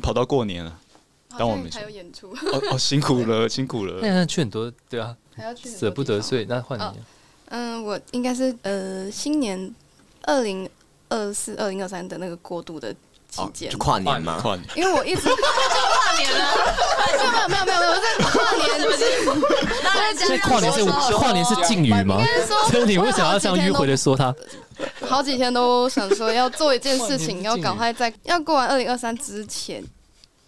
[0.02, 0.80] 跑到过年了，
[1.38, 4.00] 当我们还有演出，哦哦，辛苦了辛苦了。
[4.02, 6.22] 那那去很多，对啊，还要去舍不得。
[6.22, 6.96] 睡，那换你哦。
[7.50, 9.74] 嗯，我应该是呃新年
[10.24, 10.70] 二零
[11.10, 12.94] 二四、二零二三的那个过渡的
[13.30, 16.56] 期间，就跨年嘛，跨年因为我一直跨年了，
[17.48, 19.04] 没有没有没有没有，我在跨年不是，
[19.84, 22.22] 大家所以跨年是跨年是禁语吗？
[22.70, 24.34] 所以你为什么要这样迂回的说他？
[25.08, 29.84] 好几天都想说要做一件事情，要赶快在要过完二零二三之前，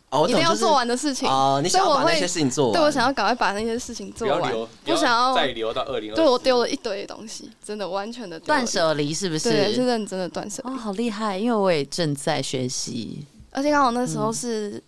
[0.09, 4.51] 哦，一定要做完的事情哦，你想要把那所以我会些事情做完，对我想要赶快把那些事情做完，
[4.83, 6.13] 不想要再留到二零。
[6.15, 9.51] 对我丢了一堆东西，真的完全的断舍离是不是？
[9.51, 10.71] 对，是认真的断舍离。
[10.71, 11.37] 哦，好厉害！
[11.37, 14.81] 因为我也正在学习，而且刚好那时候是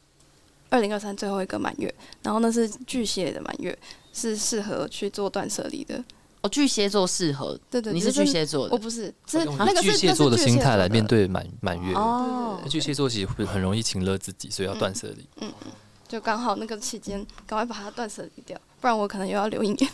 [0.69, 3.77] 二零二三最后一个满月，然后那是巨蟹的满月，
[4.11, 6.03] 是适合去做断舍离的。
[6.41, 11.93] 哦，巨蟹座适合，对对，你是巨蟹座的，我不是，是那个巨蟹座的心态来面对满满月。
[11.93, 15.27] 哦，巨蟹座其实会很容易情勒自己，所以要断 舍离。
[15.41, 15.71] 嗯嗯，
[16.07, 19.91] 就刚好那个期间，赶快把它断舍离掉，不然我可能又要留一年。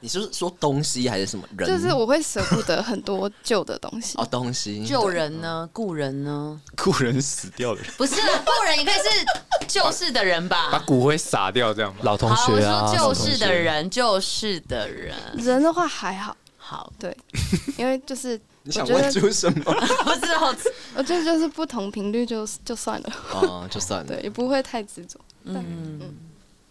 [0.00, 1.68] 你是说东西还是什么人？
[1.68, 4.16] 就是我会舍不得很多旧的东西。
[4.16, 4.84] 哦，东西。
[4.84, 5.68] 旧人呢？
[5.72, 6.60] 故人呢？
[6.76, 7.90] 故人死掉的人。
[7.96, 10.70] 不是故人，也可以是旧世的人吧？
[10.70, 12.00] 把骨灰撒掉这样吗？
[12.04, 15.14] 老同学啊，旧世的人，旧世的人。
[15.36, 17.16] 人的话还好，好，对，
[17.76, 19.64] 因为就是你想问出什么？
[19.74, 23.12] 不是，我觉得就是不同频率就就算了。
[23.32, 24.06] 哦，就算了。
[24.06, 25.18] 对，也不会太执着。
[25.44, 26.14] 嗯嗯。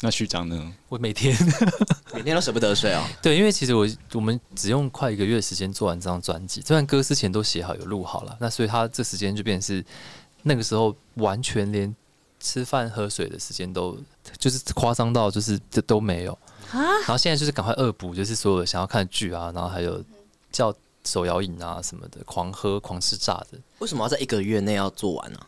[0.02, 0.74] 那序长呢？
[0.90, 1.36] 我每天
[2.14, 3.04] 每天都舍不得睡哦。
[3.22, 9.84] 对，因为其实我我们只用快一个月时间做完这张专辑，这段歌之前都写好有录好了，那所以他这时间就变成是
[10.44, 11.96] 那个时候完全连
[12.40, 13.98] 吃饭喝水的时间都
[14.38, 16.34] 就是夸张到就是这都没有
[16.72, 16.78] 啊。
[17.00, 20.04] 然后现在就是赶快恶补，就是所有想要看的剧啊，然后还有
[20.52, 20.72] 叫
[21.06, 23.58] 手摇饮啊什么的，狂喝狂吃炸的。
[23.80, 25.40] 为什么要在一个月内要做完呢？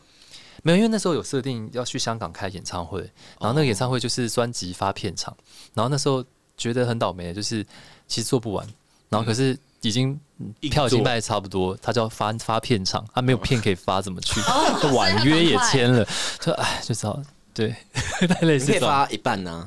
[0.62, 3.00] 没有，因为那时候有设定要去香港开演唱会，
[3.38, 5.36] 然后那个演唱会就是专辑发片场，
[5.74, 6.24] 然后那时候
[6.56, 7.64] 觉得很倒霉，就是
[8.06, 8.66] 其实做不完，
[9.08, 10.18] 然后可是已经
[10.60, 14.40] 票已经卖差不多，他就要发发片场，他没有片可以发，怎么去？
[14.94, 16.06] 婉约也签了，
[16.38, 17.20] 就哎，就知道
[17.54, 17.74] 对，
[18.28, 19.66] 太类似可以发一半呢。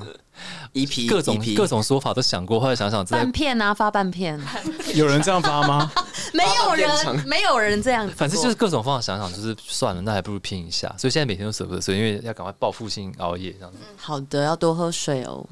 [0.72, 4.38] 一批各种各种说法都想过，后来想想，半片啊，发半片，
[4.92, 5.88] 有人这样发吗？
[6.34, 8.08] 没有人，没有人这样。
[8.16, 10.92] 反正就是各种方法想想，就是算了，那还不如拼一下。
[10.98, 13.78] 所以现在每天都舍不得睡，因为要赶快报复性熬夜这样子。
[13.96, 15.46] 好的，要多喝水哦。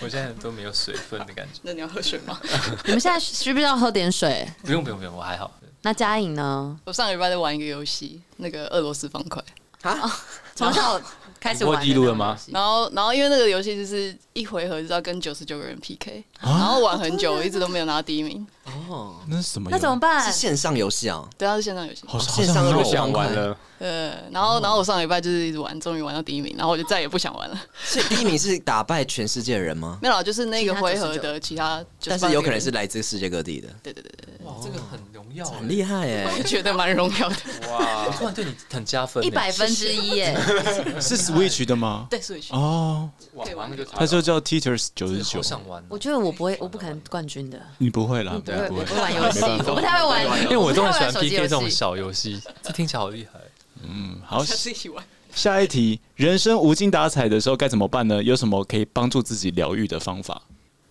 [0.00, 1.58] 我现在都没有水分的感觉。
[1.62, 2.40] 那你要喝水吗？
[2.84, 4.48] 你们现在需不需要喝点水？
[4.62, 5.50] 不用不用不用，我还好。
[5.82, 6.78] 那嘉颖呢？
[6.84, 9.42] 我上个礼拜在玩一个游戏，那个俄罗斯方块。
[9.82, 10.16] 啊？
[10.56, 11.00] 从小
[11.38, 12.36] 开始玩记录了吗？
[12.48, 18.46] 然后，然后因为那个游戏就是一回合就要跟九十九个人 PK，然后玩很久，一直都没有拿到第一名。
[18.64, 19.70] 哦，那是什么？
[19.70, 20.22] 那怎么办？
[20.24, 21.26] 是线上游戏啊？
[21.38, 22.02] 对，啊是线上游戏。
[22.06, 23.56] 好，线上不想玩了。
[23.78, 27.62] 呃，然后，然后我上礼拜就是一直玩，终于玩到第一名，然后我就再也不想玩了。
[27.84, 29.98] 所以第一名是打败全世界的人吗？
[30.02, 33.68] 没有，就是那个回合的其他，但是有可能是来自世界各地的。
[33.82, 34.46] 对对对对。
[34.46, 37.36] 哇，这个很荣耀，很厉害哎，我觉得蛮荣耀的。
[37.70, 40.34] 哇，突然对你很加分，一百分之一耶。
[41.00, 42.06] 是 Switch 的吗？
[42.10, 42.54] 对，Switch。
[42.54, 43.10] 哦，
[43.44, 43.84] 可以玩那就
[44.26, 45.42] 叫 Teachers 九十九。
[45.42, 47.58] 想玩，我觉得我不会，我不可能冠军的。
[47.78, 53.38] 你不会啦，不会，我不会玩游戏，我不太会玩，因为我真的喜欢 PK 这种小游戏，这听起来好厉害。
[53.82, 55.04] 嗯，好，下次一起玩。
[55.32, 58.22] 下一题，人生无精打采的时候该怎么办呢？
[58.22, 60.42] 有什么可以帮助自己疗愈的方法？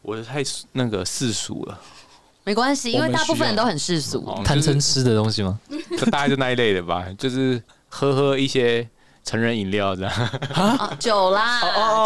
[0.01, 1.81] 我太那个世俗了，
[2.43, 5.59] 没关系，因为大部分人都很世俗，贪嗔痴的东西吗？
[5.97, 8.87] 就大概就那一类的吧，就是喝喝一些
[9.25, 10.11] 成人饮料这样。
[10.53, 11.59] 啊，酒啦，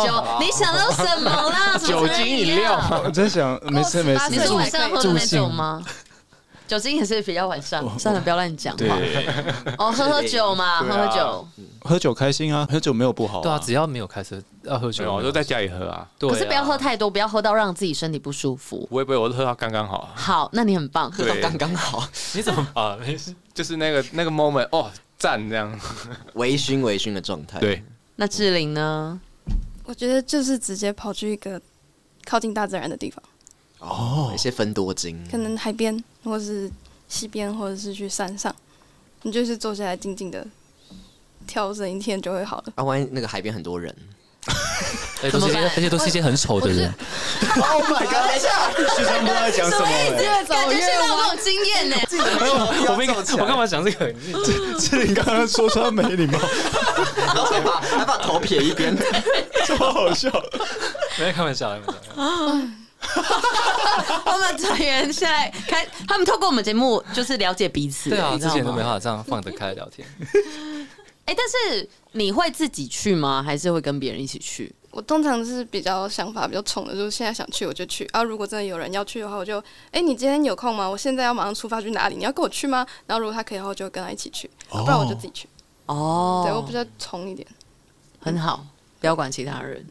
[0.04, 1.78] 酒，你想到什么啦？
[1.86, 2.82] 酒精饮料。
[3.04, 4.30] 我在想，没事没事。
[4.32, 5.84] 你是晚上喝的那种吗？
[6.66, 8.86] 酒精也是比较晚上，算了，不要乱讲话。
[9.80, 11.48] 哦，喝喝酒嘛，喝喝酒，
[11.82, 13.42] 喝酒开心啊，喝酒没有不好。
[13.42, 16.08] 对啊，只要没有开车，要喝酒，我就在家里喝啊。
[16.20, 18.86] 可是不要喝太多，不要喝到让自己身体不舒服。
[18.88, 20.10] 不会不会，我都喝到刚刚好。
[20.14, 22.08] 好，那你很棒，喝到刚刚好。
[22.34, 22.96] 你怎么啊？
[23.00, 25.80] 没事，就是那个那个 moment，哦，赞这样，
[26.36, 27.60] 微醺微醺的状态。
[27.60, 27.84] 对，
[28.16, 29.20] 那志玲呢？
[29.84, 31.62] 我觉得就是直接跑去一个
[32.26, 33.22] 靠近大自然的地方。
[33.80, 36.72] 哦，一些分多精，可能海边，或是
[37.08, 38.54] 溪边，或者是去山上，
[39.24, 40.46] 你就是坐下来静静的
[41.48, 42.74] 调整一天就会好了。
[42.76, 43.94] 啊，万一那个海边很多人，
[45.22, 45.38] 而且
[45.76, 46.94] 而且都是一些很丑的人。
[47.60, 48.14] Oh my god！
[48.14, 51.96] 等一下，学生不知道在讲什么，越走越有这种经验呢。
[52.88, 54.14] 我没，我干嘛讲这个？
[54.80, 56.40] 是你刚刚说他没礼貌，
[57.18, 58.96] 然后还把还把头撇一边，
[59.66, 60.30] 这么好笑。
[61.18, 62.72] 没开玩笑，开玩笑。
[64.26, 68.10] 我们团员现在开，他们透过我们节目就是了解彼此。
[68.10, 70.08] 对啊，之前都没办法这样放得开聊天。
[71.30, 73.44] 哎，但是你会自己去吗？
[73.44, 74.74] 还是会跟别人一起去？
[74.90, 78.24] 我通常是比较想法比较冲的，就是现在想去我就去啊。
[78.24, 80.90] 如果真的有人要去的话，我就哎，你今天有空吗？
[80.90, 82.16] 我现在要马上出发去哪里？
[82.16, 82.84] 你要跟我去吗？
[83.06, 85.48] 然后如果他可以的话，我就跟他一起去，不然我就自己去。
[85.86, 87.48] 哦，对我比较冲一点。
[88.20, 88.66] 很好，
[89.00, 89.86] 不要管其他人。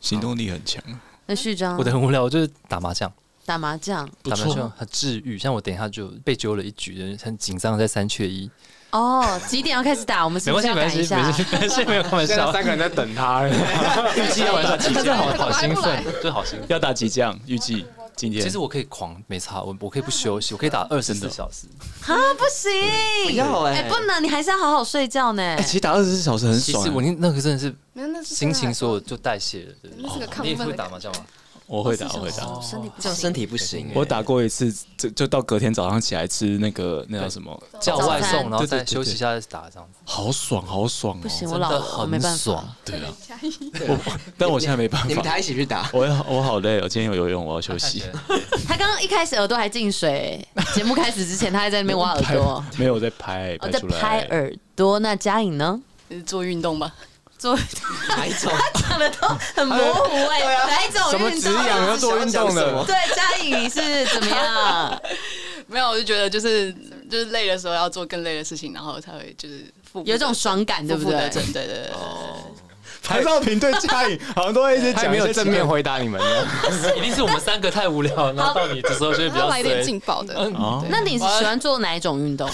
[0.00, 0.82] 行动力很强。
[1.26, 3.12] 那序章，我的很无聊，我就是打麻将，
[3.44, 5.36] 打麻将，打麻将很治愈。
[5.36, 8.50] 像我等一下就被揪了一局，很紧张，在三缺一。
[8.94, 10.24] 哦，几点要开始打？
[10.24, 11.16] 我们是不是要赶一下？
[11.16, 12.52] 没关系，没关系，没有开玩笑。
[12.52, 13.44] 三个人在等他，
[14.16, 15.16] 预计要玩到几将？
[15.16, 16.68] 好好兴奋，就好兴奋。
[16.68, 17.36] 要打几将？
[17.44, 18.40] 预计今天？
[18.40, 21.66] 其实我可以狂，没差，我我可以不休息， 我可以打二十四小时。
[22.06, 22.70] 啊，不行，
[23.24, 25.56] 不要哎，不能，你还是要好好睡觉呢。
[25.62, 26.80] 其实打二十四小时很爽。
[26.80, 27.74] 其实我那个真的是，
[28.22, 29.72] 心情所有就代谢了。
[29.98, 30.46] 那是个亢奋。
[30.46, 31.18] 你会打麻将吗？
[31.66, 32.60] 我会打，我会打。
[32.60, 33.90] 身体这样身体不行。
[33.94, 41.20] 我打过一次，就就到隔天早上起来吃那个那叫什么叫外送，然后再休息一下再打这样子，好爽，好爽哦！
[41.22, 42.64] 不行，我老了，我没办法。
[42.84, 43.10] 对啊，
[44.36, 45.08] 但我现在没办法。
[45.08, 45.88] 你们俩一起去打。
[45.92, 48.02] 我我好累，我今天有游泳，我要休息。
[48.68, 52.62] 他刚刚一开始耳朵还进水，节目开始之前他还在那边挖耳朵。
[52.76, 54.98] 没有，在拍，我在拍耳朵。
[54.98, 55.80] 那佳颖呢？
[56.26, 56.94] 做运动吧。
[57.44, 57.54] 做
[58.16, 58.50] 哪一种？
[58.50, 61.40] 他讲的都很模糊哎，哪一种运动？
[61.42, 62.84] 什么止痒要做运动的？
[62.86, 65.02] 对，嘉颖你是怎么样？
[65.68, 66.72] 没有，我就觉得就是
[67.10, 69.66] 就是累的时候要做更累的事情，然后才会就是
[70.06, 71.28] 有种爽感，对不对？
[71.28, 71.90] 对对对。
[71.92, 72.46] 哦，
[73.02, 76.18] 台少平对嘉颖 好像都会一直讲，没有正面回答你们，
[76.96, 80.50] 一定是我们三个太无聊，然后到你的时候就会比较来点劲爆的。
[80.88, 82.48] 那你是喜欢做哪一种运动？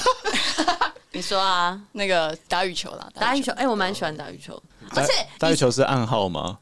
[1.12, 3.52] 你说啊，那个打羽球啦，打羽球。
[3.52, 4.60] 哎，我蛮喜欢打羽球。
[4.96, 6.58] 而且打羽球是暗号吗？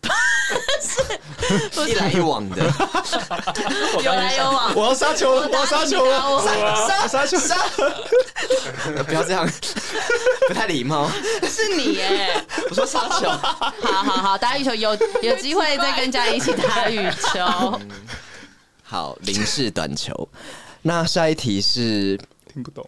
[1.73, 2.63] 是一来一往的，
[4.03, 4.75] 有来有往。
[4.75, 6.43] 我要杀球了，我要杀球了，我
[6.89, 7.57] 杀杀球杀！
[9.07, 9.49] 不要这样，
[10.49, 11.11] 不太礼貌。
[11.49, 12.45] 是你耶！
[12.69, 13.31] 我说杀球。
[13.31, 17.81] 好好好，打羽球有有机会再跟家人一起打羽球。
[18.83, 20.29] 好，零式短球。
[20.83, 22.19] 那下一题是
[22.53, 22.87] 听不懂。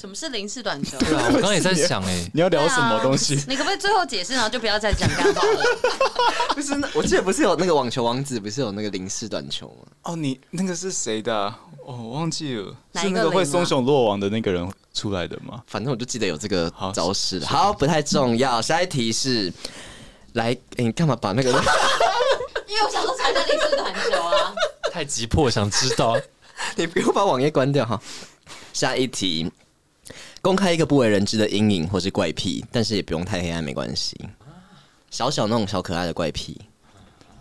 [0.00, 0.96] 什么是零式短球？
[0.98, 3.34] 对啊，我刚刚也在想哎， 你要聊什么东西？
[3.46, 5.62] 你可不可以最后解释，然后就不要再讲干话了？
[6.56, 9.92] 不是，我记得不是有那个网球王子，不是有那个零式短球吗？
[10.04, 11.34] 哦，你那个是谁的？
[11.84, 15.62] 哦，我忘记了，是那个会松手落网的那个人出来的吗？
[15.66, 17.44] 反正我就记得有这个招式。
[17.44, 18.62] 好，不太重要。
[18.62, 19.52] 下一题是，
[20.32, 21.50] 来，你干嘛把那个？
[21.50, 24.54] 因为我想说才在零式短球啊，
[24.90, 26.18] 太急迫，想知道。
[26.74, 28.00] 你不用把网页关掉哈。
[28.72, 29.52] 下一题。
[30.42, 34.16] 公开一个不为人知的阴影或是怪癖，但是也不用太黑暗，没关系。
[35.10, 36.58] 小小那种小可爱的怪癖，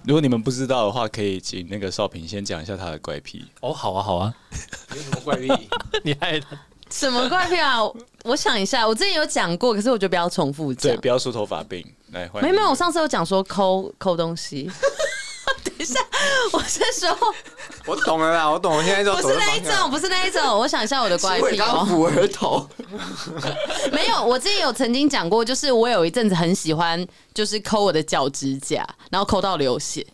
[0.03, 3.45] 如果你们不知道的话，可以请那个少平先讲一下他的怪癖。
[3.61, 4.33] 哦，好啊，好啊。
[4.95, 5.47] 有什么怪癖？
[6.03, 6.59] 你害他
[6.89, 7.77] 什么怪癖啊？
[8.23, 10.91] 我想一下，我之前有讲过，可是我觉得不要重复讲。
[10.91, 11.85] 对，不要梳头发病。
[12.11, 12.49] 来，欢迎。
[12.49, 14.69] 没有没有，我上次有讲说抠抠东西。
[15.63, 15.99] 等一下，
[16.51, 17.17] 我是说，
[17.85, 18.75] 我懂了啦，我懂。
[18.75, 20.41] 我现在就不是那一种，不是那一种。
[20.57, 21.87] 我想一下我的怪癖哦。
[21.89, 22.67] 抚额头，
[23.91, 24.23] 没有。
[24.23, 27.05] 我之前有曾经讲过，就是我有一阵子很喜欢，
[27.39, 30.05] 就是抠我的脚指甲，然后抠到流血。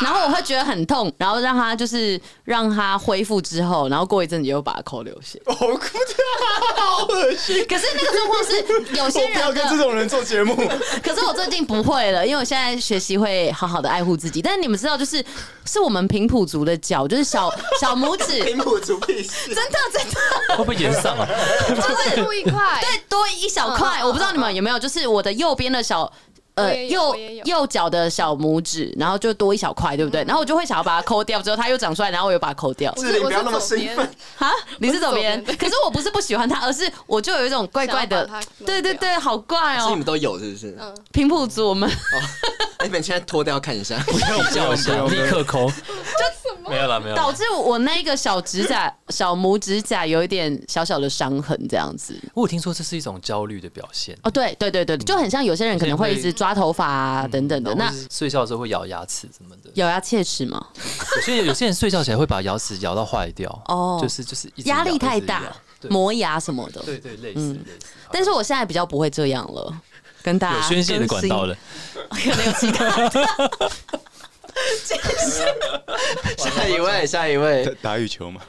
[0.00, 5.42] 然后我会觉得很痛，然后让他就是让他恢复之后，然后过一阵子又把它抠流血。
[5.44, 7.66] 好酷的，好恶心。
[7.68, 8.62] 可是那个状况是
[8.96, 10.54] 有些人不要跟这种人做节目。
[11.02, 14.40] 可是我最近不会了，因为我现在学习会好好的爱护自己。
[14.40, 15.22] 但是你们知道，就是
[15.66, 18.40] 是我们平埔族的脚，就是小小拇指。
[18.44, 19.48] 平埔族屁事。
[19.52, 20.56] 真的真的。
[20.56, 21.28] 会不会延上啊？
[21.68, 24.02] 就是多一块，对，多一小块。
[24.04, 26.10] 我不知道你们有没有，就是我的右边的小。
[26.54, 30.22] 呃，右右脚的小拇指，然后就多一小块，对不对？
[30.24, 32.94] 然后我就会想要把它抠掉，之后它又长出来，然后我又把它抠掉。
[32.96, 38.28] 是，你不要那么兴奋哈，你是左边，可是我不是不喜欢它，而是我就有一种怪怪的，
[38.66, 39.86] 对对对，好怪哦。
[39.90, 40.76] 你们都有是不是？
[40.78, 41.90] 嗯，平埔族我们。
[42.82, 45.68] 你们现在脱掉看一下，不要 比较一下，立刻抠。
[45.68, 47.16] 就没有了，没有。
[47.16, 52.16] 导致我那个小指甲、 小拇指甲有一点小小的伤痕，这样子。
[52.34, 54.16] 我有听说这是一种焦虑的表现。
[54.22, 57.74] 哦，对对对对，就很像有些人可能会一直抓头发啊等等的。
[57.74, 59.70] 那睡觉的时候会咬牙齿什么的？
[59.74, 60.64] 咬牙切齿吗？
[61.16, 63.50] 有些有些人睡觉起来会把牙齿咬到坏掉。
[63.66, 65.42] 哦，就是就是压力太大，
[65.90, 66.80] 磨牙什么的。
[66.82, 67.86] 对对，类似类似。
[68.12, 69.74] 但是我现在比较不会这样了，
[70.22, 71.56] 跟大家宣泄的管道了，
[72.10, 73.28] 可能有其他的。
[76.36, 78.40] 下一位，下一位，打羽球吗？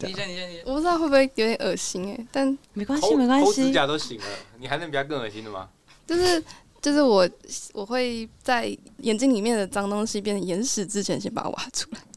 [0.00, 0.60] 你先，你先，你。
[0.64, 3.46] 我不知道会不会有点恶心哎，但没关系，没关系。
[3.46, 4.24] 抠指甲都醒了，
[4.58, 5.68] 你还能比他更恶心的吗？
[6.06, 6.42] 就是
[6.88, 7.28] 就是我
[7.74, 11.98] 我会在眼睛里面的脏东西变成眼屎之前，先把它挖出来。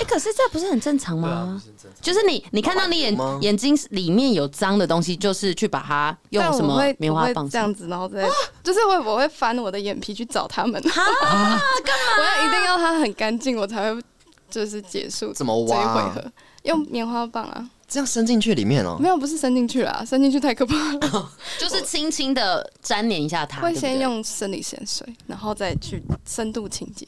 [0.00, 1.62] 哎，可是这不是很正常吗？
[2.00, 8.26] 就是你你看到你眼眼睛里面有脏的东西，就是去把它用什么棉花棒这样子，然后再
[8.64, 10.80] 就是我我会翻我的眼皮去找他们。
[10.88, 12.16] 啊，干嘛？
[12.18, 14.02] 我要一定要它很干净，我才会
[14.48, 15.34] 就是结束。
[15.34, 15.76] 怎么挖？
[15.76, 16.32] 这一回合
[16.62, 17.68] 用棉花棒啊。
[17.88, 21.32] 这样伸进去里面哦、没有，不是伸进去啦，伸进去太可怕了。
[21.58, 27.06] 就是轻轻的粘连一下它，会先用生理盐水，然后再去深度清洁。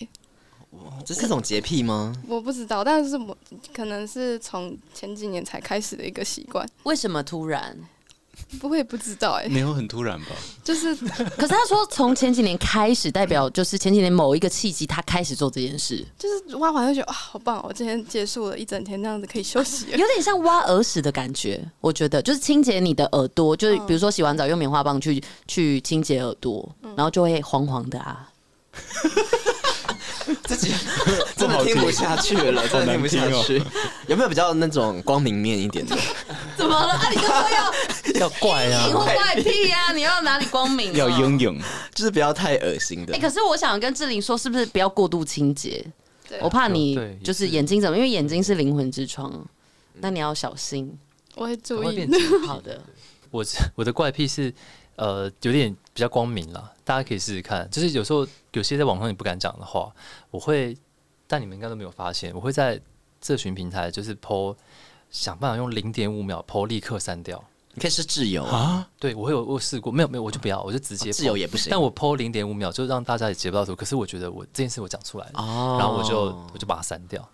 [1.04, 2.14] 这是一种洁癖吗？
[2.26, 3.36] 我不知道，但是我
[3.74, 7.76] 可能是从前几年才开始的一个习惯，为什么突然？
[8.60, 10.26] 不会不知道哎、没有很突然吧？
[10.64, 19.86] 就是可是他说从前几年开始，代表就是前几年某一个契机，他开始做这件事，就是挖完就觉得哇好棒哦，我今天结束了一整天，这样子可以休息。
[19.92, 21.60] 有点像挖耳屎的感觉。
[21.80, 28.28] 我觉得就是清洁你的耳朵，就是比如说洗完澡用棉花棒去去清洁耳朵，然后就会黄黄的啊。
[30.44, 30.72] 自己
[31.36, 33.62] 真的听不下去了，真的听不下去。
[34.06, 35.96] 有没有比较那种光明面一点的？
[36.56, 36.92] 怎么了？
[36.92, 39.92] 啊，你就说要要怪啊怪癖呀？
[39.92, 40.92] 你要哪里光明？
[40.94, 41.58] 要英勇，
[41.94, 43.18] 就是不要太恶心的哎、。
[43.18, 45.84] 可是我想跟志玲说，是不是不要过度清洁？
[46.40, 49.32] 我怕你就是眼睛怎么，因为眼睛是灵魂之窗，
[50.00, 50.96] 那你要小心。
[51.34, 52.08] 我会注意
[52.46, 52.80] 好的，
[53.30, 54.52] 我我的怪癖是，
[54.96, 57.68] 呃，有点比较光明了，大家可以试试看。
[57.70, 59.92] 就是有时候有些在网上你不敢讲的话，
[60.30, 60.76] 我会，
[61.26, 62.80] 但你们应该都没有发现，我会在
[63.22, 64.54] 社群平台就是 po，
[65.10, 67.42] 想办法用零点五秒 po 立刻删掉。
[67.72, 71.70] 你可以是自由啊，啊，对我会有我试过，没有没有，我就不要，我就直接自由也不行。
[71.70, 76.20] 但我 po 零点五秒就让大家也截不到图，可是我觉得我这件事我讲出来了，哦然后我就
[76.52, 77.26] 我就把它删掉。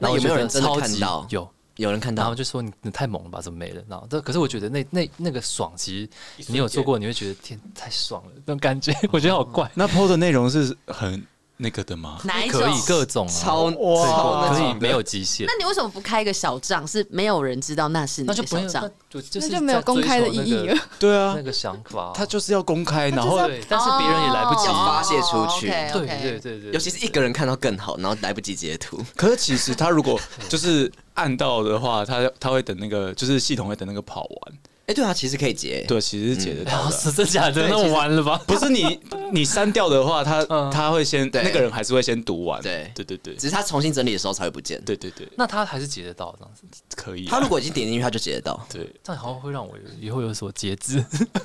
[0.00, 3.82] 那有没有人真的超级看到有，有人看到然后就说你你太猛了吧，怎么没了？
[3.88, 6.08] 然后这可是我觉得那那那个爽，其
[6.38, 9.70] 实你有做过，你会觉得天太爽了，那种感觉，我觉得好怪。
[9.74, 11.20] 那 PO 的内容是很
[11.56, 12.18] 那个的吗？
[12.24, 12.60] 哪一种？
[12.60, 16.86] 可以各种啊，超哇超那可以没有极限那，你为什么不开一个小账？
[16.86, 18.90] 是没有人知道那是你的小账那。
[19.08, 20.76] 就就是那就没有公开的意义了。
[20.98, 23.38] 对啊那，个想法，他就是要公开，然后，
[23.68, 29.00] 但是别人也来不及要发泄出去哦对 OK，OK 对对对，尤其是一个人看到更好，然后来不及截图。
[29.14, 34.58] 可是其实他如果就是按到的话，他他会等那个，就是系统会等那个跑完。
[34.86, 35.82] 哎，对啊，其实可以截。
[35.88, 36.90] 对，其实是解得到。
[36.90, 37.66] 是真假的？
[37.68, 38.38] 那我完了吧？
[38.46, 39.00] 不是你
[39.32, 42.60] 你删掉的话，他嗯他会先对那个人还是会先读完。
[42.60, 44.78] 对对对对只是他重新整理的时候才会不见。
[44.84, 47.30] 对对对，那他还是截得到这样子，可以啊。
[47.30, 48.66] 他如果已经点进去，他就截得到。
[48.70, 51.02] 对这样好像会让我以后有所节制。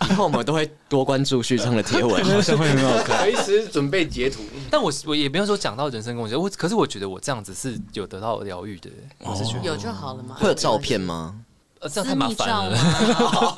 [0.09, 2.21] 以后我们都会多关注旭昌的贴文。
[2.25, 3.31] 好像会很好看。
[3.45, 4.41] 随时准备截图。
[4.69, 10.35] 但我我也没有说讲到人身攻击，我可是我觉得我这样子是有得到疗愈的，我是觉得有就好了嘛。
[10.37, 11.39] 会有照片吗？
[11.79, 12.69] 呃这样太麻烦了。
[12.75, 13.55] 了。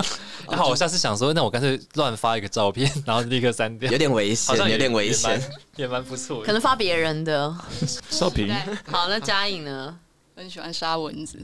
[0.58, 5.42] 好，我下次想说，那我干脆乱发一个照片，然后立刻删掉，有点危险，有点危险。，
[5.78, 6.44] 也蛮不错。
[6.44, 7.56] 可能发别人的。
[8.10, 8.54] 少平，
[8.90, 9.98] 好，那嘉颖呢？
[10.36, 11.38] 很喜欢杀蚊子，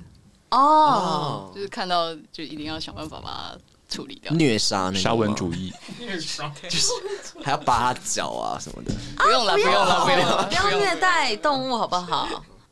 [0.50, 3.58] 哦，就是看到就一定要想办法把它
[3.88, 4.34] 处理掉。
[4.34, 5.72] 虐杀那种沙文吗主义，
[7.44, 8.92] 还要拔他脚啊什么的。
[9.18, 12.28] 不用了，不用了，不用了，不要虐待动物好不好？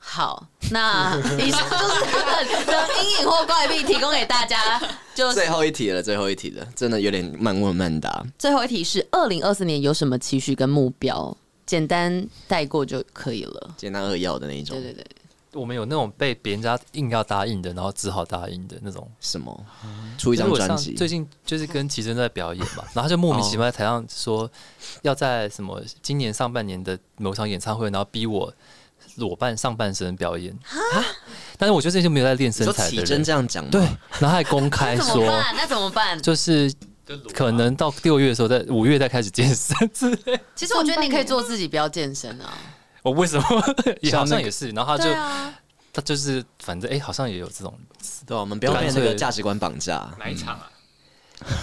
[0.07, 4.79] 好，那 以上就是他们的阴影或怪癖，提供给大家。
[5.15, 8.23] 就最后一题了，最后一题了，真的有点慢问慢答。
[8.37, 11.35] 最后一题是：二零二四年有什么期许跟目标？
[11.65, 13.71] 简单带过就可以了。
[13.75, 14.93] 简单扼要的那一种对。
[14.93, 15.05] 对对，
[15.53, 19.09] 我们有那种被别人家硬要答应的，然后只好答应的那种。
[19.19, 19.65] 什么？
[20.17, 20.93] 出一张专辑？
[20.93, 24.49] 最近就是跟齐真在表演嘛，然后就莫名其妙在台上说
[25.01, 28.53] 要在什么今年上半年的某场演唱会，然后逼我
[29.15, 30.57] 裸扮上半身表演。
[31.57, 33.69] 但是我就是就没有在练身材的起真，这样讲吗？
[33.71, 33.81] 对，
[34.19, 35.55] 然后还公开 那怎么说，办？
[35.55, 36.21] 那怎么办？
[36.21, 36.73] 就是
[37.33, 40.39] 可能到六月的时候，在五月再开始健身之类。
[40.55, 42.53] 其实我觉得你可以做自己，不要健身啊。
[43.03, 43.45] 我为什么
[44.01, 45.13] 也好像也是，然后他就、
[45.93, 47.73] 他就是反正哎、好像也有这种，
[48.25, 50.09] 对啊，我们不要被那个价值观绑架。
[50.19, 50.69] 哪一场啊？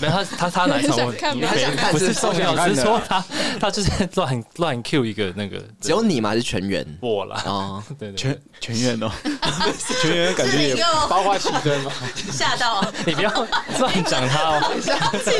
[0.00, 3.24] 没有他他他哪一场我看吗你还想看不是是重要，看的只是说他
[3.58, 6.28] 他就是乱乱 Q 一个那个只有你吗？
[6.30, 6.86] 还是全员？
[7.00, 9.10] 我啦，哦， 对对全全员哦，
[10.02, 11.90] 全员感是觉也你给我包括气氛吗？
[12.30, 12.84] 吓到。
[13.06, 13.30] 你不要
[13.78, 14.60] 乱讲他哦。
[14.68, 15.34] 等一下，等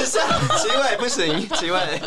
[0.00, 0.22] 一下，
[0.56, 2.00] 奇伟不行，奇伟。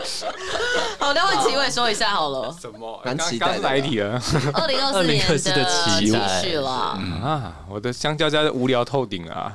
[1.00, 2.56] 好，那问齐伟说一下好了。
[2.60, 3.02] 什么？
[3.06, 4.22] 蛮刚期待的刚是哪一题了？
[4.54, 6.72] 二零二四年2024的期期待许啦，
[7.22, 9.54] 啊，我的香蕉家的无聊透顶啊！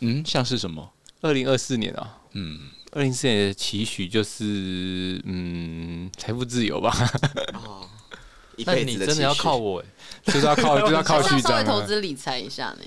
[0.00, 0.88] 嗯，像是什么？
[1.24, 2.60] 二零二四年啊，嗯，
[2.92, 6.94] 二零四年的期许就是嗯，财富自由吧，
[7.54, 7.88] 哦，
[8.56, 9.86] 一那辈子你真的要靠我哎，
[10.32, 11.62] 就是要靠 就是要靠去稍微序章啊。
[11.64, 12.78] 投资理财一下呢。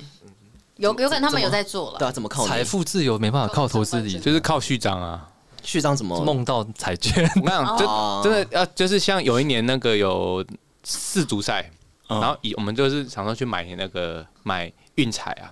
[0.75, 5.27] 有有可能他们有在做了，对啊，怎么靠财富自由没办法靠投资理，就是靠序章啊！
[5.63, 6.23] 序章怎么？
[6.23, 7.27] 梦到彩券。
[7.41, 8.21] 我跟你讲，哦。
[8.23, 10.45] 真真的要就是像有一年那个有
[10.83, 11.71] 四足赛，
[12.09, 12.21] 嗯。
[12.21, 15.49] 然后以我们就是想说去买那个买运彩啊，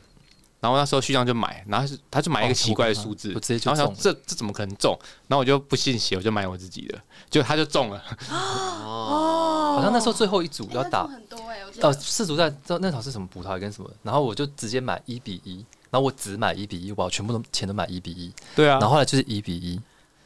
[0.66, 4.98] 然后那时候序章就买，然后是他就买一个奇怪的数字，哦我直接就然后想中这这怎么可能中？
[5.28, 7.00] 然后我就不信邪，我就买我自己的，
[7.30, 8.04] 就他就中了。
[8.32, 13.92] 哦， 好像那时候最后一组要打，很多哎，哦，世足赛那那场是什么葡萄跟什么？
[14.02, 18.34] 然后我就直接买一比一，然后我只买一比一，我全部都钱都买一比一。
[18.56, 19.80] 对啊然后后来就是一比一。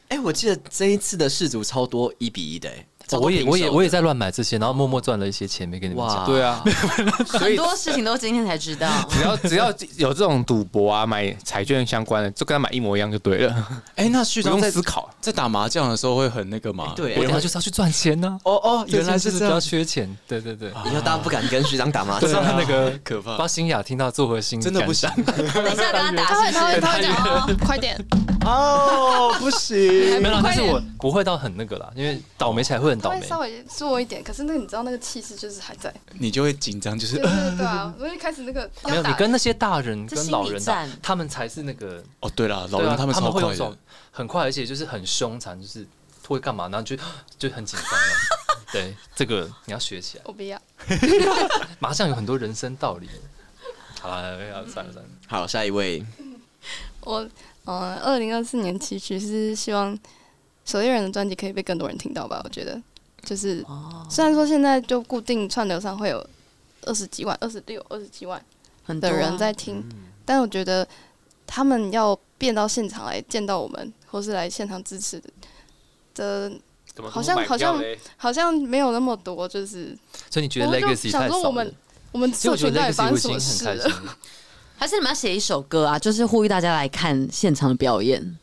[0.08, 2.86] 哎、我记得这一次的世足超多一比一的、欸，
[3.20, 6.26] 我也我也我也在乱买这些，然后默默赚了一些钱，没跟你们哇讲。
[6.26, 6.62] 对啊，
[7.28, 8.88] 很多事情都今天才知道。
[9.10, 15.10] 只要只要有这种赌博啊、买彩券相关的，就跟他买一模一样就对了， 哎、那旭不用章在思考。
[15.20, 16.92] 在打麻将的时候会很那个吗？
[16.94, 19.60] 对我等下就是要去赚钱呢、哦哦，原来是这样。
[19.60, 20.16] 缺钱。
[20.26, 22.42] 对对对，以后大家不敢跟学长打麻对将。
[22.42, 25.10] 啊那个 可怕不知道新雅听到做核心真的不行。
[25.24, 26.80] 等一下跟他打他会他会？
[26.80, 27.96] 他会讲哦，快点，
[28.44, 29.78] 哦，不行。
[30.22, 33.26] 没有，但是我不会到很那个啦，因为倒霉起来会很倒霉。
[33.26, 43.76] 稍微做一点，可是那个你知道那个气势就是还在，你就会紧张，就是对对对对啊，我一开始那个 没有，你跟那些大人跟老人打，他们才是那个哦，对了，老人他们超快的会有种，
[44.10, 45.86] 很快，而且就是很凶残，就是
[46.26, 46.96] 会干嘛，然后就
[47.38, 48.06] 就很紧张了。
[48.72, 50.24] 对，这个你要学起来。
[50.26, 50.60] 我不要，
[51.80, 53.08] 麻将有很多人生道理。
[54.00, 56.04] 好了，要算了算了，好，下一位。
[57.00, 57.28] 我
[57.66, 59.98] 嗯，二零二四年期许是希望
[60.70, 62.40] 守夜人的专辑可以被更多人听到吧。
[62.44, 62.80] 我觉得
[63.24, 63.64] 就是，
[64.08, 66.24] 虽然说现在就固定串流上会有
[66.82, 68.44] 二十几万、二十六、二十几万的
[68.84, 69.82] 很多啊人在听，
[70.24, 70.86] 但我觉得
[71.46, 75.20] 他们要变到现场来见到我们，或是来现场支持
[76.14, 76.52] 的，
[77.10, 77.82] 好像好像
[78.16, 79.48] 好像没有那么多。
[79.48, 79.96] 就是
[80.30, 81.74] 所以你觉得我就 legacy 想太少了说我们？
[82.12, 83.88] 我们社群到底发生什么事了？
[84.76, 88.36] 还是你们要写一首歌啊，就是呼吁大家来看现场的表演。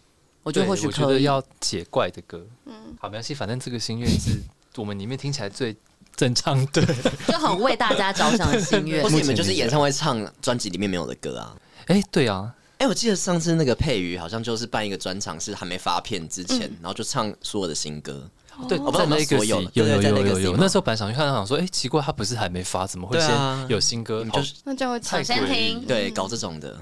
[0.48, 1.16] 我觉对，得或许我觉可以。
[1.16, 2.42] 得要解怪的歌。
[2.66, 4.42] 嗯，好，没关系，反正这个心愿是
[4.78, 5.76] 我们里面听起来最
[6.16, 6.82] 正常的。
[7.28, 9.10] 就很为大家着想的心愿 或。
[9.10, 11.54] 是你们就是演唱会唱专辑里面没有的歌啊？
[11.88, 18.26] 哎，对啊，哎、我记得上次那个佩瑜好像就是办一个专场，是还没发片之前，然后就唱所有的新歌。
[18.68, 23.30] 对，我不知道在有没有所有有在有有那时候本来想去看，想说，哎，奇怪，他不是还没发，怎么会先
[23.68, 24.26] 有新歌？
[24.34, 26.76] 就是那这样会抢先听对搞这种的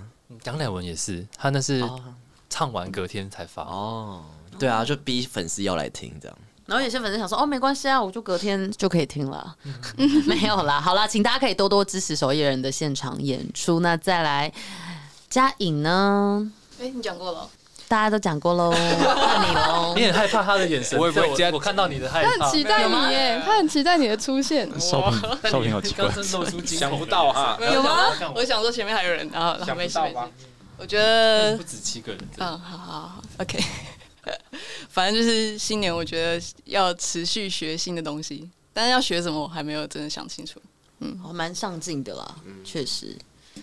[0.45, 2.01] 杨乃文也是，他那是哦
[2.50, 3.64] 唱完隔天才发。
[3.64, 4.24] 哦，
[4.58, 6.38] 对啊，就逼粉丝要来听这样。
[6.66, 9.56] 然后有些粉丝想说，哦，没关系啊，我就隔天就可以听了。
[10.26, 13.82] 没有啦，好啦，请大家可以多多支持守夜人的现场演出。
[13.82, 14.52] 那再来
[15.30, 16.52] 嘉颖呢？
[16.82, 17.48] 哎，你讲过了，
[17.88, 20.06] 大家都讲过喽， 看你喽你。
[20.06, 22.52] 很害怕他的眼神，我也不会我我看到你的害怕他很。
[22.52, 24.68] 期待你耶，他很期待你的出现。
[24.80, 26.10] 少平少平好奇怪
[26.66, 28.08] 想不到哈有吗？
[28.34, 30.30] 我想说前面还有人，然后然后想没事没事不到吧。
[30.78, 32.21] 我觉得不止七个人。
[32.38, 33.59] 嗯，好好好，OK。
[34.89, 40.61] 反正就是新年，我觉得要持续学新的东西，但是要学什么，我还没有真的想清楚。
[40.99, 43.15] 嗯我蛮上进的啦，确实。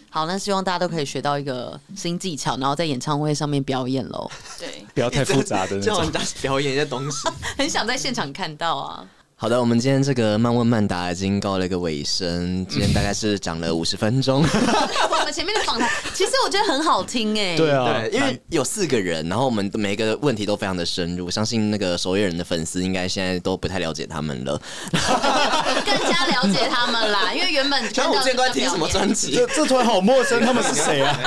[0.09, 4.31] 好，那希望大家都可以学到一个新技巧，然后在演唱会上面表演喽。
[4.59, 5.97] 对，不要太复杂的那种。
[5.97, 7.29] 叫人家表演一些东西。
[7.57, 9.09] 很想在现场看到啊！
[9.43, 14.41] 好的，我们今天这个慢问慢答已经告了一个尾声，今天大概是讲了 五十分钟。
[14.41, 24.63] 我们前面的访谈，其实我觉得很好听哎、对啊，对，因为有四个人，然后我们每个问题都非常的深入，相信那个守夜人的粉丝应该现在都不太了解他们了。
[24.93, 27.33] 更加了解他们啦。
[27.35, 29.33] 因为原本然后我之前都在听什么专辑？
[29.33, 31.19] 这这突然好陌生，他们是谁啊？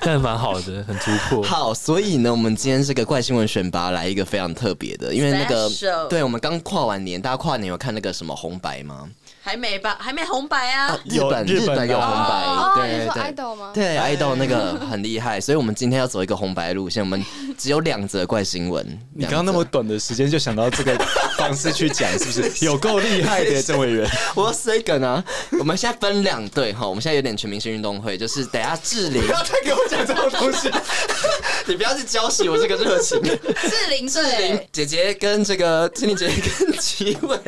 [0.00, 1.42] 但蛮好的，很突破。
[1.42, 5.70] 好，所以呢，我们今天这个怪新闻选拔来一个非常特别的，因为那个
[6.08, 9.08] 对我们刚跨完年，大家跨年有看那个什么红白吗？
[9.44, 9.96] 还没吧？
[9.98, 10.96] 还没红白啊！
[11.04, 13.70] 日本有日本的日本有红白，对，对对 idol 吗？
[13.74, 17.20] 对，idol 那个很厉害， 所以我们今天要走一个红白路线，我们
[17.58, 18.86] 只有两则怪新闻。
[19.12, 20.96] 你刚刚那么短的时间就想到这个
[21.36, 22.52] 方式去讲，是不是？
[22.64, 24.08] 有够厉害的， 郑委员。
[24.36, 25.24] 我要塞梗啊！
[25.58, 30.70] 我们现在分两队哈，我们现在有点全明星运动会，就是等一下志玲，不要再给我讲这种东西。
[31.72, 33.18] 你不要去浇熄我这个热情。
[33.24, 36.34] 志玲志玲队，姐姐跟这个志玲姐姐
[36.66, 37.38] 跟齐伟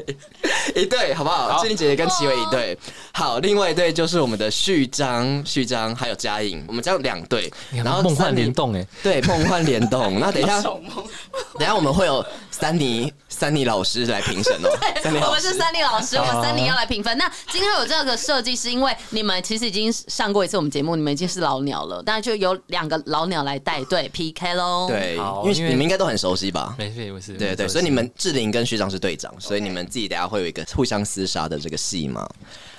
[0.74, 1.60] 一对，好不好？
[1.62, 2.76] 志玲姐姐跟齐伟一对。
[3.12, 10.18] 好，另外一队就是我们的序章、序章还有嘉颖，我们这样两队，然后梦幻联动哎，对，梦幻联动。
[10.18, 14.70] 那等一下，等一下我们会有三妮三妮老师来评审哦。
[15.02, 17.16] 三妮老师我们是三妮老师，我们三妮要来评分。
[17.18, 24.86] 那今天有这个设计，是因为你们其实已经上过一次我们节目，你们已经是老鸟了，但就有两个老鸟来带队 PK 喽。
[24.88, 26.74] 对，因为你们应该都很熟悉吧？
[26.78, 27.34] 没事没事。
[27.34, 32.28] 对对，所以你们志玲跟学长是队长，所以你们自己等下会有一个互相厮杀的这个戏嘛。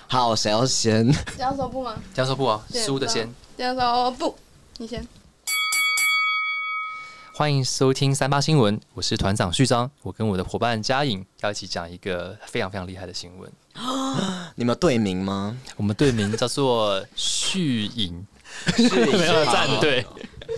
[0.08, 1.12] 好，谁要先？
[1.36, 1.96] 这样说不吗？
[2.14, 3.30] 这样说不啊，输的先。
[3.58, 4.36] 这样说不，
[4.78, 5.06] 你先。
[7.38, 13.52] 欢迎收听三八新闻，我是团长序章，我跟我的伙伴嘉颖要一起讲一个非常非常厉害的新闻。
[14.56, 15.54] 你们有队名吗？
[15.76, 18.26] 我们队名叫做序颖，
[18.78, 20.06] 是没有战队，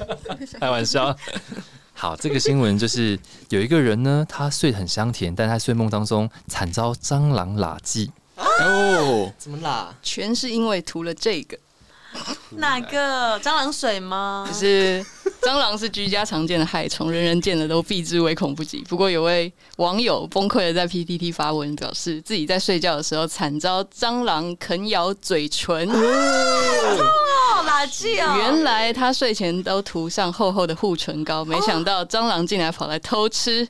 [0.61, 1.17] 开玩笑。
[1.93, 3.19] 好，这个新闻就是
[3.49, 8.11] 有一个人呢，他睡得很香甜，但他睡梦当中惨遭蟑螂喇记。
[8.35, 9.95] 哦，怎么啦？
[10.03, 11.57] 全是因为涂了这个。
[12.51, 14.45] 哪个蟑螂水吗？
[14.47, 15.05] 就是
[15.41, 18.83] 蟑螂是居家常见的害虫，人人见了都避之唯恐不及。
[18.89, 25.87] 不过有位网友崩溃的在 PPT 发文，表示自己在睡觉的时候惨遭蟑螂啃咬嘴唇。
[25.89, 28.35] 好垃圾哦！
[28.37, 33.67] 原来他睡前都涂上厚厚的护唇膏，没想到蟑螂竟然跑来偷吃，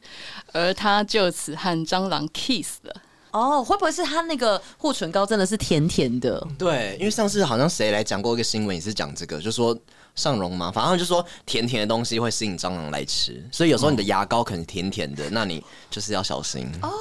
[0.53, 2.95] 而他就此和蟑螂 kiss 了。
[3.31, 6.45] 哦，会不会是他那个护唇膏真的是甜甜的？
[6.57, 9.77] 对，因为上次好像谁来讲过一个新闻，也是讲这个，就说
[10.17, 16.67] 尚荣嘛，反正就说甜甜的东西会吸引蟑螂来吃，所以有时候你的牙膏可能甜甜的，那你就是要小心。
[16.81, 16.91] 哦。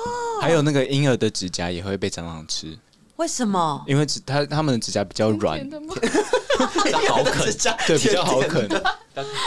[0.40, 2.78] 还有那个婴儿的指甲也会被蟑螂吃，
[3.16, 3.82] 为什么？
[3.88, 5.70] 因为指他他们的指甲比较软，比
[6.92, 7.52] 较好啃，
[7.88, 8.68] 对，比较好啃，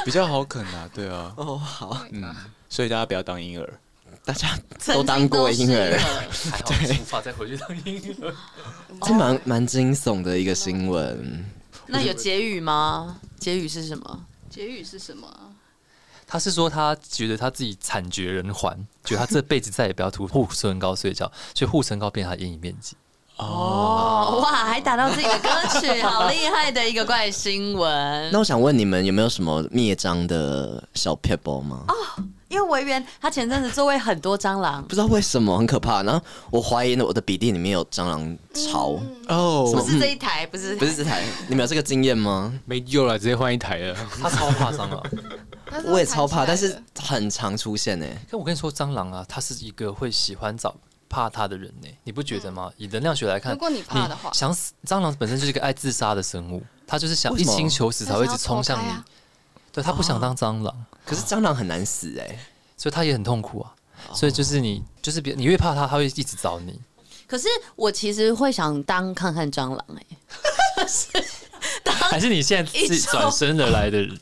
[0.04, 2.36] 比较好啃啊，对啊，哦，好，嗯，
[2.68, 3.72] 所以大家不要当婴儿。
[4.26, 5.98] 大家都当过婴儿，
[6.68, 8.34] 对， 无法再回去当婴儿，
[9.02, 11.46] 这蛮蛮惊悚的一个新闻。
[11.92, 13.20] 那有结语吗？
[13.40, 14.26] 结语是什么？
[14.50, 15.28] 结语是什么？
[16.28, 22.96] 他是说他觉得他自己惨绝人寰，觉得他这辈子再也不要涂护唇膏睡觉，所以护唇膏变成他阴影面积。
[23.40, 28.30] 哦，哇，还打到自己的歌曲，好厉害的一个怪新闻。
[28.32, 31.86] 那我想问你们有没有什么灭蟑的小 PPO 吗？
[31.88, 31.96] 哦。
[32.50, 36.02] 因为维园他前阵子周围很多蟑螂，不知道为什么很可怕。
[36.02, 36.20] 然后
[36.50, 42.52] 我怀疑呢，我的笔电里面有蟑螂巢哦，不是这一台，不是不是这台，你们有这个经验吗？
[42.66, 43.96] 没救了，直接换一台了。
[44.20, 45.04] 他超怕蟑螂，
[45.86, 48.06] 我也超怕，但是很常出现呢。
[48.32, 50.76] 可我跟你说，蟑螂啊，它是一个会喜欢找
[51.10, 52.72] 怕它的人呢，你不觉得吗？
[52.78, 58.94] 以能量学来看，如果你怕的话，想死，蟑螂本身就是一个爱自杀的生物，它就是想一心求死才会一直冲向你。
[59.72, 62.40] 对，他不想当蟑螂，可是蟑螂很难死哎，
[62.78, 63.76] 所以他也很痛苦啊。
[64.14, 66.80] 所以就是你，就是别你越怕他，他会一直找你。
[67.28, 70.86] 可是我其实会想当看看蟑螂哎，
[71.86, 74.10] 还是你现在是转身而来的人？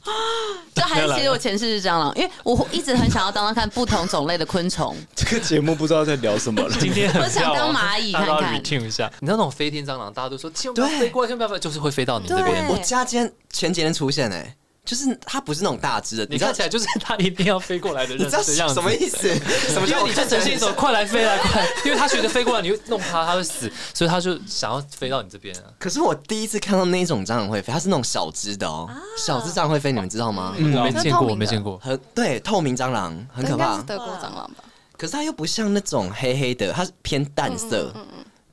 [0.76, 4.96] 就还是其实我前世是蟑螂，因为我一直很想要当当看不同种类的昆虫。
[5.16, 6.78] 这个节目不知道在聊什么了。
[6.80, 9.12] 今天我想当蚂蚁看看，听一下。
[9.20, 12.68] 你知道那种飞天蟑螂，大家都说千万不要飞过来，千万不要，就是会飞到你这边。
[12.68, 14.56] 我家今天前几天出现哎。
[14.88, 18.74] 就是它不是那种大只的，你看起来就是它一定要飞过来的 人的样子。
[18.74, 19.36] 什么意思？
[19.68, 19.86] 什么？
[19.86, 25.64] 因为你就呈现一种快来飞来快，因为它觉得飞过来你会弄它，它会死，所以它就想要飞到你这边啊。
[25.78, 30.56] 可是我第一次看到那种蟑螂会飞，它是那种小只的哦，小只蟑螂会飞，你们知道吗？
[30.58, 31.78] 我没见过，我没见过。
[31.80, 33.82] 很对，透明蟑螂很可怕。
[33.82, 34.64] 德国蟑螂吧？
[34.98, 37.94] 可是它又不像那种黑黑的，它是偏淡色。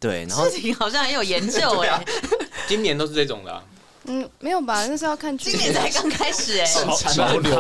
[0.01, 2.05] 对，然后事情好像很有研究 哎。
[2.67, 3.63] 今年都是这种的。
[4.07, 4.87] 嗯，没有吧？
[4.87, 7.59] 那是要看今年才刚开始哎，潮流。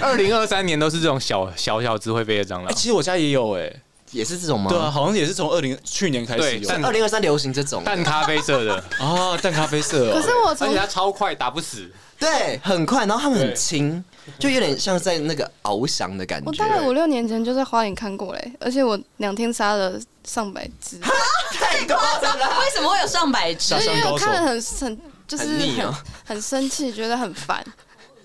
[0.00, 2.74] 二零二三年都是这种小小小只会飞的蟑螂。
[2.74, 3.70] 其实我家也有哎，
[4.10, 4.70] 也是这种吗？
[4.70, 6.68] 对啊，好像也是从二零去年开始有。
[6.68, 10.12] 但二零二三流行这种淡咖啡色的 哦，淡咖啡色。
[10.12, 11.90] 可是我，而且它超快，打不死。
[12.18, 14.02] 对，很快，然后它们很轻，
[14.38, 16.46] 就有点像在那个翱翔的感觉。
[16.46, 20.98] 我大概五六年前就在花莲看过嘞，而且我两天杀了上百只。
[21.52, 22.46] 太夸张了！
[22.60, 23.74] 为什么会有上百只？
[23.74, 24.98] 因为我看了很很。
[25.32, 25.94] 就是很
[26.26, 27.64] 很生气，觉得很烦。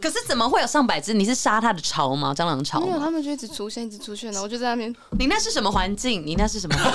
[0.01, 1.13] 可是怎么会有上百只？
[1.13, 2.33] 你是杀它的巢吗？
[2.35, 2.81] 蟑螂巢？
[2.81, 4.93] 没有，他们就一直出现，一直出现，然后我就在那边。
[5.17, 6.21] 你那是什么环境？
[6.25, 6.93] 你那是什么环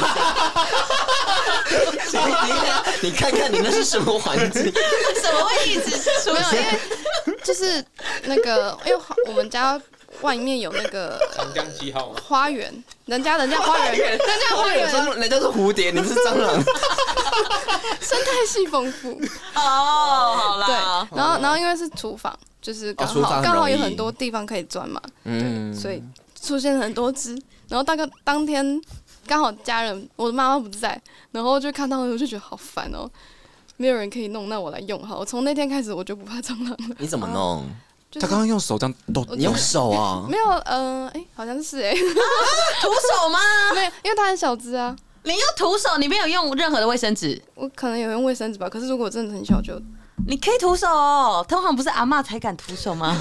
[2.10, 2.20] 境？
[3.02, 4.62] 你看看你那是什么环境？
[5.22, 6.78] 怎么会一直出现？
[7.26, 7.82] 因为就是
[8.24, 9.80] 那个，因为我们家
[10.20, 12.72] 外面有那个长江七号花园，
[13.06, 16.54] 人家人家花园，人家花园，人家是蝴蝶，你是蟑螂。
[18.00, 19.20] 生态系丰富。
[19.54, 20.74] 哦，好啦，对，
[21.18, 26.02] 然后然后因为是厨房，就是刚好刚好有很多地方可以钻嘛，嗯，所以
[26.40, 27.34] 出现很多只，
[27.68, 28.80] 然后大概当天
[29.26, 31.00] 刚好家人我的妈妈不在，
[31.32, 33.10] 然后就看到我就觉得好烦哦，
[33.76, 36.96] 没有人可以弄，那我来用好，从那天开始我就不怕蟑螂了。
[36.98, 37.66] 你怎么弄？
[38.20, 40.24] 他刚刚用手这样抖，你用手啊？
[40.30, 41.92] 没有，嗯，哎，好像是哎，
[42.80, 43.38] 徒手吗？
[43.74, 44.94] 没有，因为他很小只啊。
[45.24, 47.40] 你用徒手，你没有用任何的卫生纸。
[47.54, 49.80] 我可能有用卫生纸吧，可是如果真的很小就，
[50.26, 51.46] 你可以徒手哦。
[51.48, 53.16] 通常不是阿妈才敢徒手吗？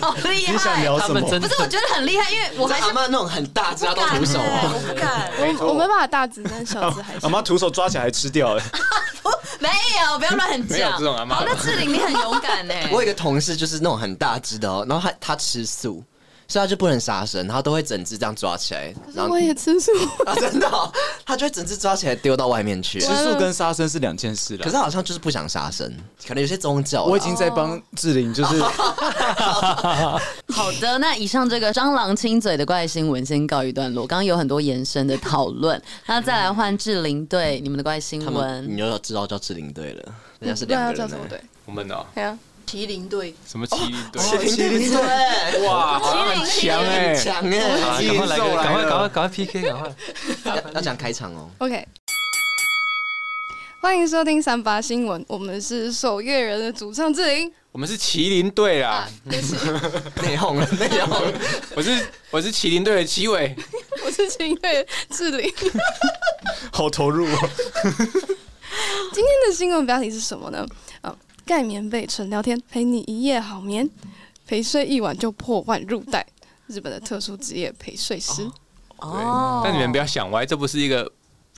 [0.00, 0.52] 好厉害！
[0.52, 1.20] 你想聊什么？
[1.20, 7.20] 不是，我觉得很厉害，因为我还是阿妈那种很大只都徒手，我不敢，我我没办法大只，但小只还是。
[7.24, 8.64] 阿妈徒手抓起来还吃掉哎。
[9.62, 10.78] 没有，不要乱讲。
[10.78, 11.34] 没有这种阿嬷。
[11.34, 12.88] 好，那志玲你很勇敢哎。
[12.92, 16.02] 我有一个同事就是那种很大只的哦，然后他他吃素。
[16.50, 18.94] 所以他就不能杀生，然后都会整只这样抓起来，
[19.28, 19.92] 我也吃素，
[20.24, 20.90] 啊，真的哦、
[21.26, 22.98] 他就会整只抓起来丢到外面去。
[22.98, 24.64] 吃素跟杀生是两件事了。
[24.64, 25.94] 可是好像就是不想杀生，
[26.26, 27.04] 可能有些宗教啊。
[27.04, 28.60] 我已经在帮志玲，就是
[30.48, 34.06] 好的，那以上这个蟑螂亲嘴的怪新闻先告一段落。
[34.06, 41.02] 刚刚有很多延伸的讨论，那再来换志玲队你们的怪新他们，你又要知道叫志玲队了，人家是两个人呢。
[41.02, 41.38] 要叫什么队？
[41.66, 42.38] 我们哦，对啊，
[42.68, 44.22] 麒麟队，什么麒麟队？
[44.22, 47.58] 麒麟队，哇，好像很强哎，强哎！
[47.80, 49.90] 啊赶快来赶快赶快赶快 PK，赶快！
[50.44, 51.48] 要 要讲开场哦。
[51.56, 51.88] OK，
[53.80, 57.50] 欢迎收听三八新闻，我们是守夜人的主唱志玲。
[57.72, 61.32] 我们是麒麟队啦 内讧了，内讧了。
[61.74, 63.56] 我是我是麒麟队的七伟，
[64.04, 65.50] 我是麒麟队志玲。
[66.70, 67.50] 好投入哦。
[69.14, 70.66] 今天的新闻标题是什么呢？
[71.48, 73.88] 啊，盖棉被纯聊天，陪你一夜好眠，
[74.46, 76.26] 陪睡一晚就破万入袋。
[76.66, 78.46] 日本的特殊职业陪睡师。
[78.98, 81.10] 哦但你们不要想歪，这不是一个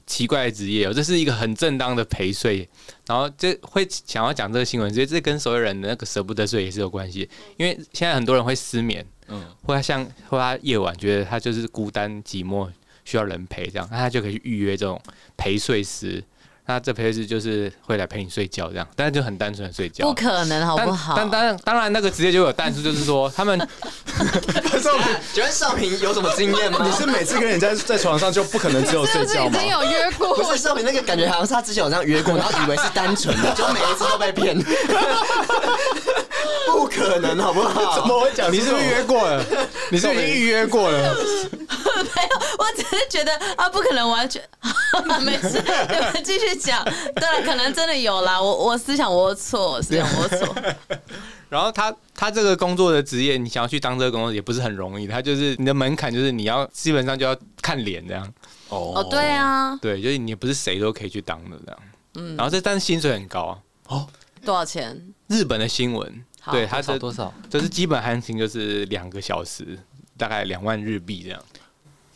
[0.06, 2.68] 奇怪的职业哦，这是一个很正当的陪睡。
[3.06, 7.28] 然后这会想要讲这个新闻，其实这跟所有人的那个舍不得睡也是有关系。
[7.56, 12.70] 因为现在很多人会失眠，嗯，或他像或他夜晚觉得他就是孤单寂寞，
[13.04, 15.00] 需要人陪这样，那他就可以去预约这种
[15.36, 16.22] 陪睡师。
[16.70, 20.06] 那这陪睡师就是会来陪你睡觉这样，但是就很单纯的睡觉。
[20.06, 21.14] 不可能，好不好？
[21.16, 23.58] 但当然，当然那个职业就有但是，就是说他们
[25.34, 26.78] 请问少平有什么经验吗？
[26.84, 29.68] 你是每次跟人家在床上就不可能只有睡觉吗是是已经？
[29.68, 30.36] 有约过？
[30.36, 34.56] 不是少平那个感觉好像是他之前有这样约过，然后以为是单纯的，就每一次都被骗。
[36.70, 37.96] 不可能，好不好？
[37.96, 38.52] 怎么会讲？
[38.52, 39.44] 你是不是约过了？
[39.90, 41.16] 你是不是已经预约过了？
[42.02, 44.42] 没有，我只是觉得啊，不可能完全
[45.22, 46.84] 没事，你们继续讲。
[46.84, 50.74] 对了，可能真的有啦，我我思想龌龊，思想龌龊。
[51.48, 58.24] 然后他他这个工作的职业，你想要去当这个工作也不是很容易，他就是你的门槛就是你要基本上就要看脸这样，
[58.68, 61.80] 哦哦，对，啊，对，就是你不是谁都可以去当的这样。
[62.14, 64.06] 嗯，然后这但是薪水很高啊，
[64.44, 65.12] 多少钱？
[65.26, 67.32] 日本的新闻，对，他是多少？
[67.48, 69.76] 就是基本行情就是两个小时，
[70.16, 71.42] 大概两万日币这样。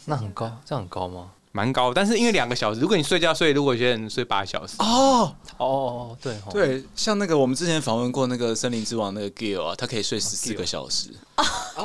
[0.07, 1.31] 那很高，这样很高吗？
[1.57, 11.11] 蛮高，但是因为两个小时，如果你睡觉睡，如果有些人睡八小时，哦，哦哦，对哦，对，像那个我们之前访问过那个森林之王那个 Gill 啊，他可以睡十四个小时，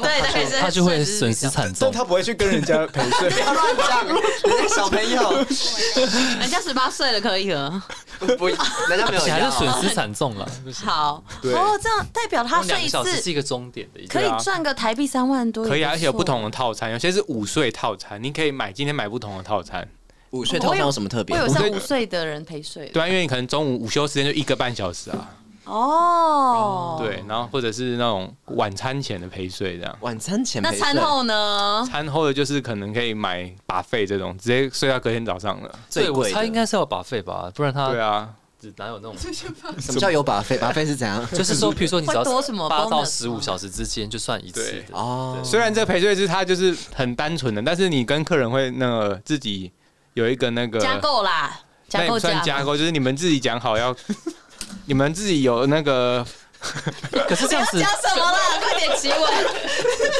[0.02, 1.92] 对，大概是他就会损失惨但重。
[1.92, 3.30] 他不会去跟人家陪睡。
[3.30, 5.46] 不要乱讲， 人家小朋友。
[6.40, 7.84] 人家十八岁了，可以了。
[8.40, 8.58] 不，人
[8.98, 9.52] 家没有还是。
[9.52, 10.50] 损失惨重了。
[10.84, 11.54] 好，对。
[11.54, 19.88] 哦，这样代表他睡一两个小时是次一个终点的，可以赚个台币三万多，可以啊，而且有不同的套餐，有些是午睡套餐，你可以买今天买不同的套餐。
[20.32, 21.42] 午睡套餐有什么特别会？
[21.42, 25.30] 有午睡像五岁的人陪睡对啊，因为你可能中午午休时间就一个半小时啊，
[25.66, 26.98] 哦。
[27.02, 29.98] 对，然后或者是那种晚餐前的陪睡这样。
[30.02, 31.84] 晚餐前那陪睡餐后呢？
[31.90, 35.70] 餐后的就是可能可以买 buffet 这种，直接睡到隔天早上了。
[35.92, 38.30] 对我最贵的猜应该是要把费吧，不然他对啊，
[38.78, 39.16] 哪有那种？
[39.80, 40.58] 什么叫有把费？
[40.58, 41.26] 把费是怎样？
[41.32, 49.72] 就是说，比如说你只要会多什么八到十五小时之间就算一次哦，虽然这陪睡是它就是很单纯的，但是你跟客人会那个自己
[50.14, 52.44] 有一个那个加购啦，加购算。
[52.44, 53.96] 加购，就是你们自己讲好要，
[54.86, 56.26] 你们自己有那个
[57.28, 58.40] 可是这样子加什么啦？
[58.62, 59.20] 快点提问。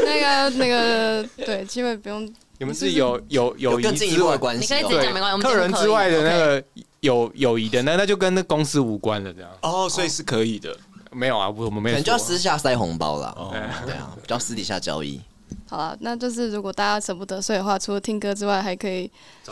[0.06, 2.34] 那个那个，对，基本不用。
[2.58, 4.78] 你们自己有有有友谊之外更进一步的，关系哦。
[4.78, 5.34] 你可以直接讲，没关系。
[5.34, 6.64] 我们客人之外的那个
[7.02, 10.76] 友友谊的那那就跟那公司无关了，这样哦，所以是可以的。
[11.12, 13.34] 没有啊，我我们没有可能就要私下塞红包啦。
[13.36, 13.50] 哦，
[13.86, 15.20] 对啊，比较私底下交易。
[15.68, 19.10] 好了，那就是如果大家舍不得睡的话，除了听歌之外，还可以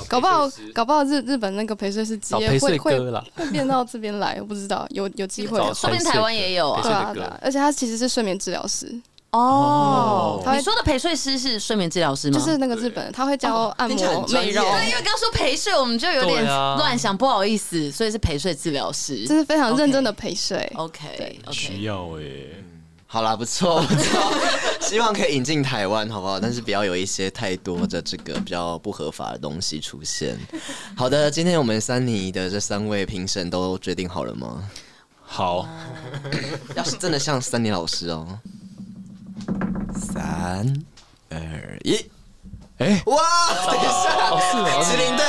[0.08, 5.58] 搞不好搞不好日日本那个陪睡师职业找陪睡会会，会变到这边来，我不知道，有有机会。
[5.74, 8.94] 说不定台湾也有啊对啊，对啊，而且他其实是睡眠治疗师，
[9.38, 10.44] 哦。
[10.56, 12.40] 你说的陪睡师是睡眠治疗师吗？
[12.40, 19.36] 就是那个日本，他会教按摩、美容，对，因为刚刚说陪睡，我们就有点乱想，不好意思，所以是陪睡治疗师这。
[19.36, 20.72] 是非常认真的陪睡。
[20.76, 22.24] OK 需要哎。
[23.10, 24.34] 好啦，不错不错，
[24.82, 26.38] 希望可以引进台湾，好不好？
[26.38, 30.38] 但是不要有一些太多的这个比较不合法的东西出现。
[30.94, 34.62] 好的，今天我们三尼的这三位评审都决定好了吗？
[35.24, 35.66] 好，
[36.76, 38.28] 要是真的像三尼老师哦，
[39.94, 40.84] 三
[41.30, 42.10] 二一，
[42.78, 43.18] 哎，哇！
[43.72, 45.26] 等一下，哦是哦麒麟队，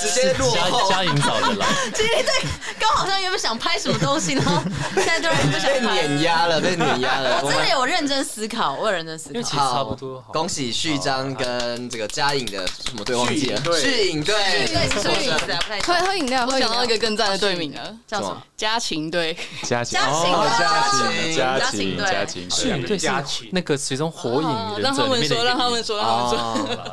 [0.00, 1.66] 直接落加后，加引导的啦。
[1.92, 2.48] 麒麟队，
[2.80, 4.62] 刚好像原本想拍什么东西，然后
[4.96, 5.80] 现在就不想被。
[5.80, 7.40] 碾压了，被碾压了。
[7.44, 9.50] 我真的有认真思考，我有认真思考因为其。
[9.50, 10.22] 实差不多。
[10.22, 13.60] 好恭喜序章跟这个嘉颖的什么队忘记了？
[13.78, 14.34] 序序影队，
[14.66, 15.58] 对，是什么意思啊？
[15.60, 15.94] 不太懂。
[15.94, 18.42] 喝喝饮料，我喝饮料想到一个更赞的队名了，叫什么？
[18.56, 19.36] 家禽队。
[19.62, 26.16] 家禽家禽哦家家禽禽家家禽禽对家禽是对，是那个其中火影哦忍者让他们说，让他们说，让他
[26.64, 26.85] 们说。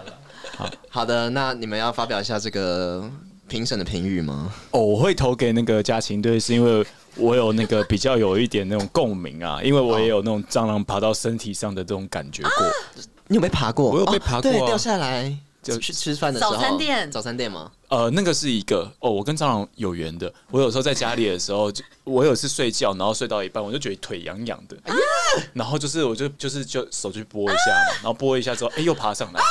[0.59, 3.09] 哦，好的，那你们要发表一下这个
[3.47, 4.53] 评审的评语吗？
[4.71, 6.85] 哦，我会投给那个家禽队，是因为
[7.15, 12.51] 我有那个比较有一点那种共鸣啊，因为我也有那种蟑螂爬到身体上的这种感觉过。
[13.27, 13.89] 你有被爬过？
[13.89, 15.35] 我有被爬过啊哦对，掉下来。
[15.63, 17.71] 就就去吃饭的时候，早餐店早餐店吗？
[17.87, 20.29] 呃，那个是一个哦，我跟蟑螂有缘的。
[20.51, 24.75] 我有时候在家里的时候，就我有一次睡觉，然后睡到一半，我就觉得腿痒痒的，
[25.53, 29.39] 然后就是我就就是就手去拨一下嘛，然后拨一下之后，哎、又爬上来。
[29.39, 29.45] 他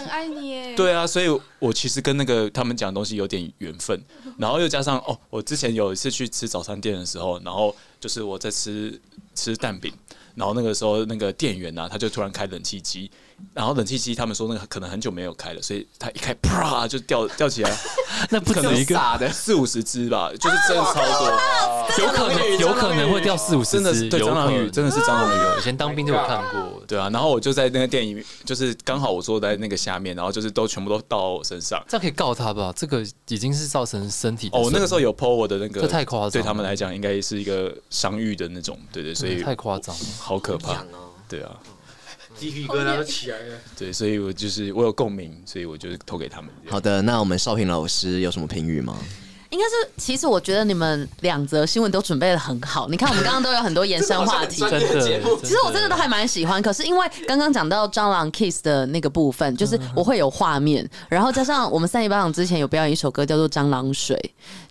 [0.00, 0.74] 很爱你耶。
[0.74, 1.26] 对啊，所以
[1.58, 4.02] 我其实跟那个他们讲的东西有点缘分，
[4.38, 9.00] 然后又加上哦，我之前有一次去吃早餐店的时候，然后就是我在吃
[9.34, 9.92] 吃蛋饼，
[10.34, 13.10] 然后那个时候那个店员啊，他就突然开冷气机，
[13.54, 17.76] 然后冷气机他们说那个可能很久没有开了，所以他一开啪就掉掉起来，
[18.30, 25.58] 那不可能一个傻的，四五十只吧，就是真的超多，有可能有可能会掉四五十真的是只，对蟑螂鱼真的是蟑螂鱼。
[25.58, 31.82] 以前当兵就有看过，对啊，然后我就在那个电影，就是刚好我坐在那个下面，然后就是都全部都倒到我身上。
[31.88, 32.72] 这样可以告他吧？
[32.74, 40.02] 这个已经是造成身体哦，我那个时候有 PO 我的那个，这太夸张了对他们来讲应该是一个伤愈的那种，对对，所以太夸张了。
[40.18, 41.10] 好可怕，哦。
[41.28, 41.50] 对啊，
[42.40, 43.58] 鸡皮疙瘩都起来了。
[43.78, 46.50] 对，所以我就是我有共鸣，所以我就投给他们。
[46.66, 48.96] 好的，那我们少平老师有什么评语吗？
[49.50, 52.88] 应该是，其实我觉得你们两则新闻都准备的很好。
[52.88, 54.60] 你看，我们刚刚都有很多延伸话题。
[54.60, 55.00] 真的，
[55.42, 64.16] 其实我真的都还蛮喜欢，可是因为刚刚讲到蟑螂 kiss 的那个部分，就是我会有画面，然后加上我们三一巴掌之前有表演一首歌叫做《蟑螂水》，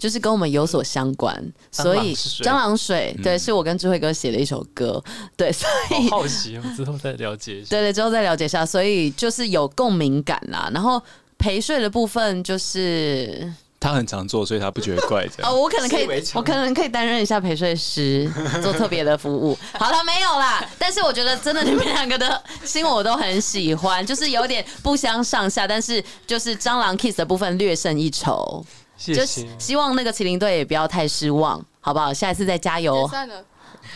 [0.02, 1.36] 就是跟我们有所相关，
[1.72, 5.04] 所以蟑蟑螂水对，是我跟智慧哥写的一首歌，
[5.36, 7.70] 对，所以好好奇哦，之后再了解一下。
[7.70, 10.72] 对对，之后再了解一下，所以就是有共鸣感啦。
[10.74, 11.02] 然后
[11.38, 13.54] 陪睡的部分就是。
[13.80, 15.50] 他很常做，所以他不觉得怪这样。
[15.50, 18.30] 哦，我可能可以，我可能可以担任一下陪睡师，
[18.62, 19.58] 做特别的服务。
[19.74, 20.64] 好了，没有啦。
[20.78, 28.66] 但是我觉得真的你们两个的新闻我都很喜欢，就是有点不相上下，但是就是蟑螂 kiss 的部分略胜一筹。
[28.98, 29.48] 谢谢就是。
[29.58, 32.14] 希望那个麒麟队也不要太失望，好不好？
[32.14, 33.10] 下一次再加油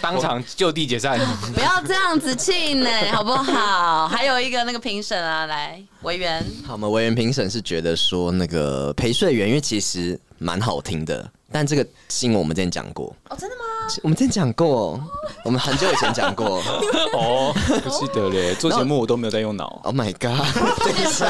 [0.02, 1.20] 当场就地解散。
[1.54, 4.08] 不要这样子气馁，好不好？
[4.08, 6.44] 还有一个那个评审啊，来委员。
[6.66, 13.16] 好，我们委员评审是觉得说那个陪睡员，因为其实蛮好听的，但这个新闻我们之前讲过。
[13.30, 13.62] 哦，真的吗？
[14.02, 15.00] 我们之前讲过，
[15.46, 16.62] 我们很久以前讲过。
[17.14, 19.80] 哦，不记得嘞， 做节目我都没有在用脑。
[19.84, 20.44] Oh my god！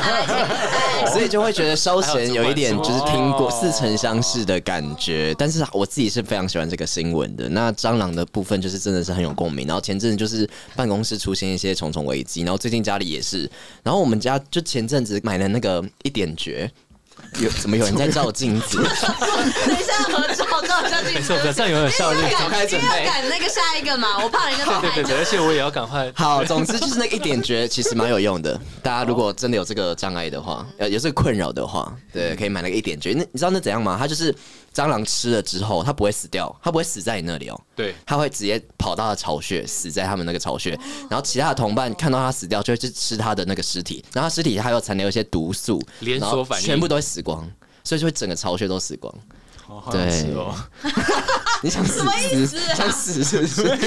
[1.11, 7.49] 所以就会觉得稍显有一点就是听过似曾相识的感觉，但是我自己是非常喜欢这个新闻的。
[7.49, 9.67] 那蟑螂的部分就是真的是很有共鸣。
[9.67, 13.49] 然后前阵子就是办公室出现一些重重危机，然后最近家里也是。
[13.81, 16.71] 然后我们家就前阵子买了那个一点绝，
[17.39, 18.77] 有怎么有人在照镜子？
[18.83, 21.15] 等一下合照，照一下镜子。
[21.15, 22.21] 没错，这样有点效率。
[22.31, 26.11] 赶快准备赶那个下一个嘛，我怕人家对对对，而且我也要赶快。
[26.15, 28.59] 好，总之就是那个一点绝其实蛮有用的。
[28.81, 33.13] 大家如果真的有这个障碍的话，呃，有这个困扰的话，对，可以买那个一点觉。
[33.13, 33.97] 那你知道那怎样吗？
[33.99, 34.33] 它就是
[34.73, 37.61] 蟑螂吃了之后，它不会死掉，它不会死在你那里哦。
[37.75, 40.71] 对，它会直接跑到了巢穴，死在他们那个巢穴。
[41.09, 44.03] 然后其他的同伴看到它死掉，就会去吃它的那个尸体。
[44.13, 47.47] 然后它尸体还有残留一些毒素，连锁然后反应全部都会死光，
[47.83, 49.13] 所以就会整个巢穴都死光。
[49.65, 50.53] 好好想吃哦。
[51.63, 52.01] 你想死
[52.45, 53.77] 死、想死是不是？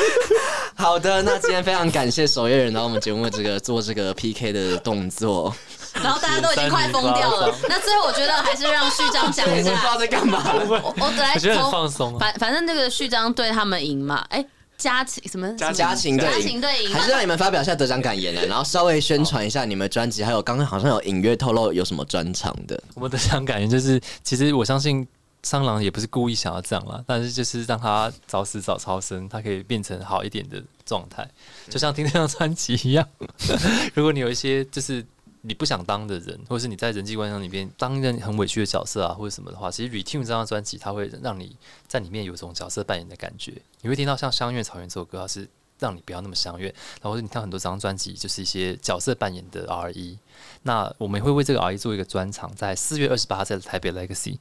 [0.74, 5.54] 好的，那今天非常感谢守夜人来我们节目这个做这个 PK 的动作。
[6.02, 7.54] 然后大家都已经快疯掉了。
[7.68, 9.96] 那最后我觉得还是让序章讲一不知道下。
[9.98, 10.64] 在干嘛了。
[10.66, 12.18] 我本来我觉得很从放松啊。
[12.20, 14.44] 反反正这个序章对他们赢嘛，哎，
[14.78, 18.40] 家情什么家家情对家情对赢，还是让你们发表一下得奖感言呢？
[18.46, 22.80] 然后稍微宣传一下你们专辑，还有刚刚好像有隐约透露有什么专场的。
[22.94, 25.06] 我们得奖感言就是，其实我相信
[25.42, 31.26] 蟑螂也不是故意想要这样啦，但是就是让它早死早超生，它可以变成好一点的状态，
[31.68, 33.06] 就像听这张专辑一样。
[33.94, 35.04] 如果你有一些就是
[35.42, 43.54] 你不想当的人，或者是你在人际关系里面当一个很委屈的角色啊，或者什么的话，其实《Retune》这张专辑它会让你在里面有种角色扮演的感觉。
[43.80, 46.66] 你会听到像《相约草原》这首歌，它是让你不要那么相约，
[47.00, 50.18] 然后你看很多张专辑就是一些角色扮演的 R.E。
[50.62, 54.36] 那我们会为这个 R.E 做一个专场，在四月二十八在台北 Legacy。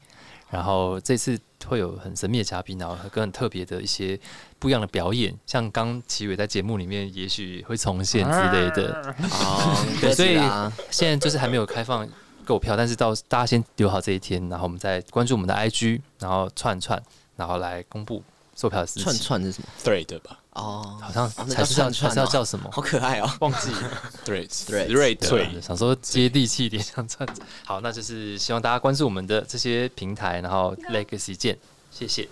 [0.50, 4.20] 然后这次会有很神秘的嘉宾，然后跟很特别的一些
[4.58, 9.16] 不一样的表演，像刚齐伟在节目里面也许会重现之类的。
[9.32, 12.08] 哦， 对，所以啊，现在就是还没有开放
[12.46, 17.02] 购票，但是到大家先留好这一天，然后我们再关注我们的 IG，然后串串，
[17.36, 18.24] 然后来公布
[18.60, 19.04] 售票的事情。
[19.04, 22.70] 串串是什么？Thread 吧哦，好像那才是叫叫串是要哦叫什么？
[22.72, 23.32] 好可爱哦。
[23.40, 24.12] 忘记了。
[24.26, 27.42] Threads Threads Thread 对，想说接地气一点，像串子。
[27.64, 31.58] 好，那就是希望大家关注我们的这些平台，然后 Legacy 见，
[31.92, 32.28] 谢谢。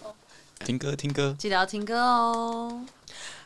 [0.66, 2.82] 听歌听歌，记得要听歌哦。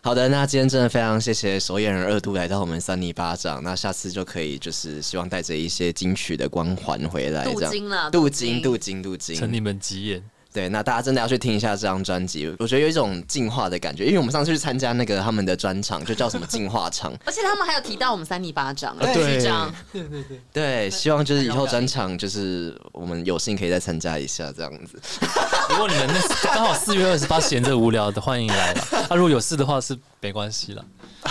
[0.01, 10.23] 好的，那今天真的非常谢谢首演人二度来到我们三尼巴掌，那下次就可以就是希望带着一些金曲的光环回来，这样镀金了镀镀金，镀金，镀金，承你们吉言。
[10.53, 19.13] 对，那大家真的要去听一下这张专辑，我觉得有一种进化的感觉，因为我们上次去参加那个他们的专场，就叫什么进化场， 而且他们还有提到我们三尼巴掌，对。
[19.91, 24.99] 对对，对，希望就是以后专场就是我们有幸可以再参加一下这样子。
[25.69, 28.81] 如果你们那刚好四月二十八闲着无聊的，欢迎来了。
[29.09, 30.85] 啊，如果有事的话是没关系了。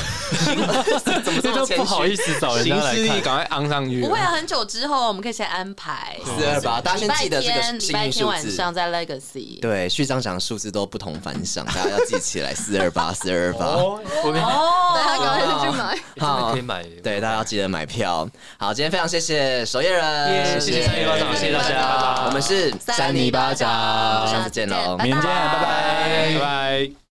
[1.25, 4.01] 怎么这就不好意思找人家行来赶快昂上去。
[4.01, 6.17] 不会啊，很久之后我们可以先安排。
[6.25, 8.47] 四二八，大家先拜记得这个天，礼拜天幸运数字。
[8.49, 9.61] 晚上在 Legacy。
[9.61, 13.67] 对，序章讲的数字都不同凡响，大家要记起来， 四二八，四二八。
[13.67, 14.41] 我们对
[15.03, 15.99] 他赶快去买。
[16.17, 16.85] 真的可以买。
[17.03, 18.29] 对，大家要记得买票。
[18.59, 23.69] 好，今天非常谢谢守夜人，谢谢三尼巴掌谢谢大家我们是三尼巴掌
[24.29, 27.01] 下次见喽，明天见，拜拜，拜拜。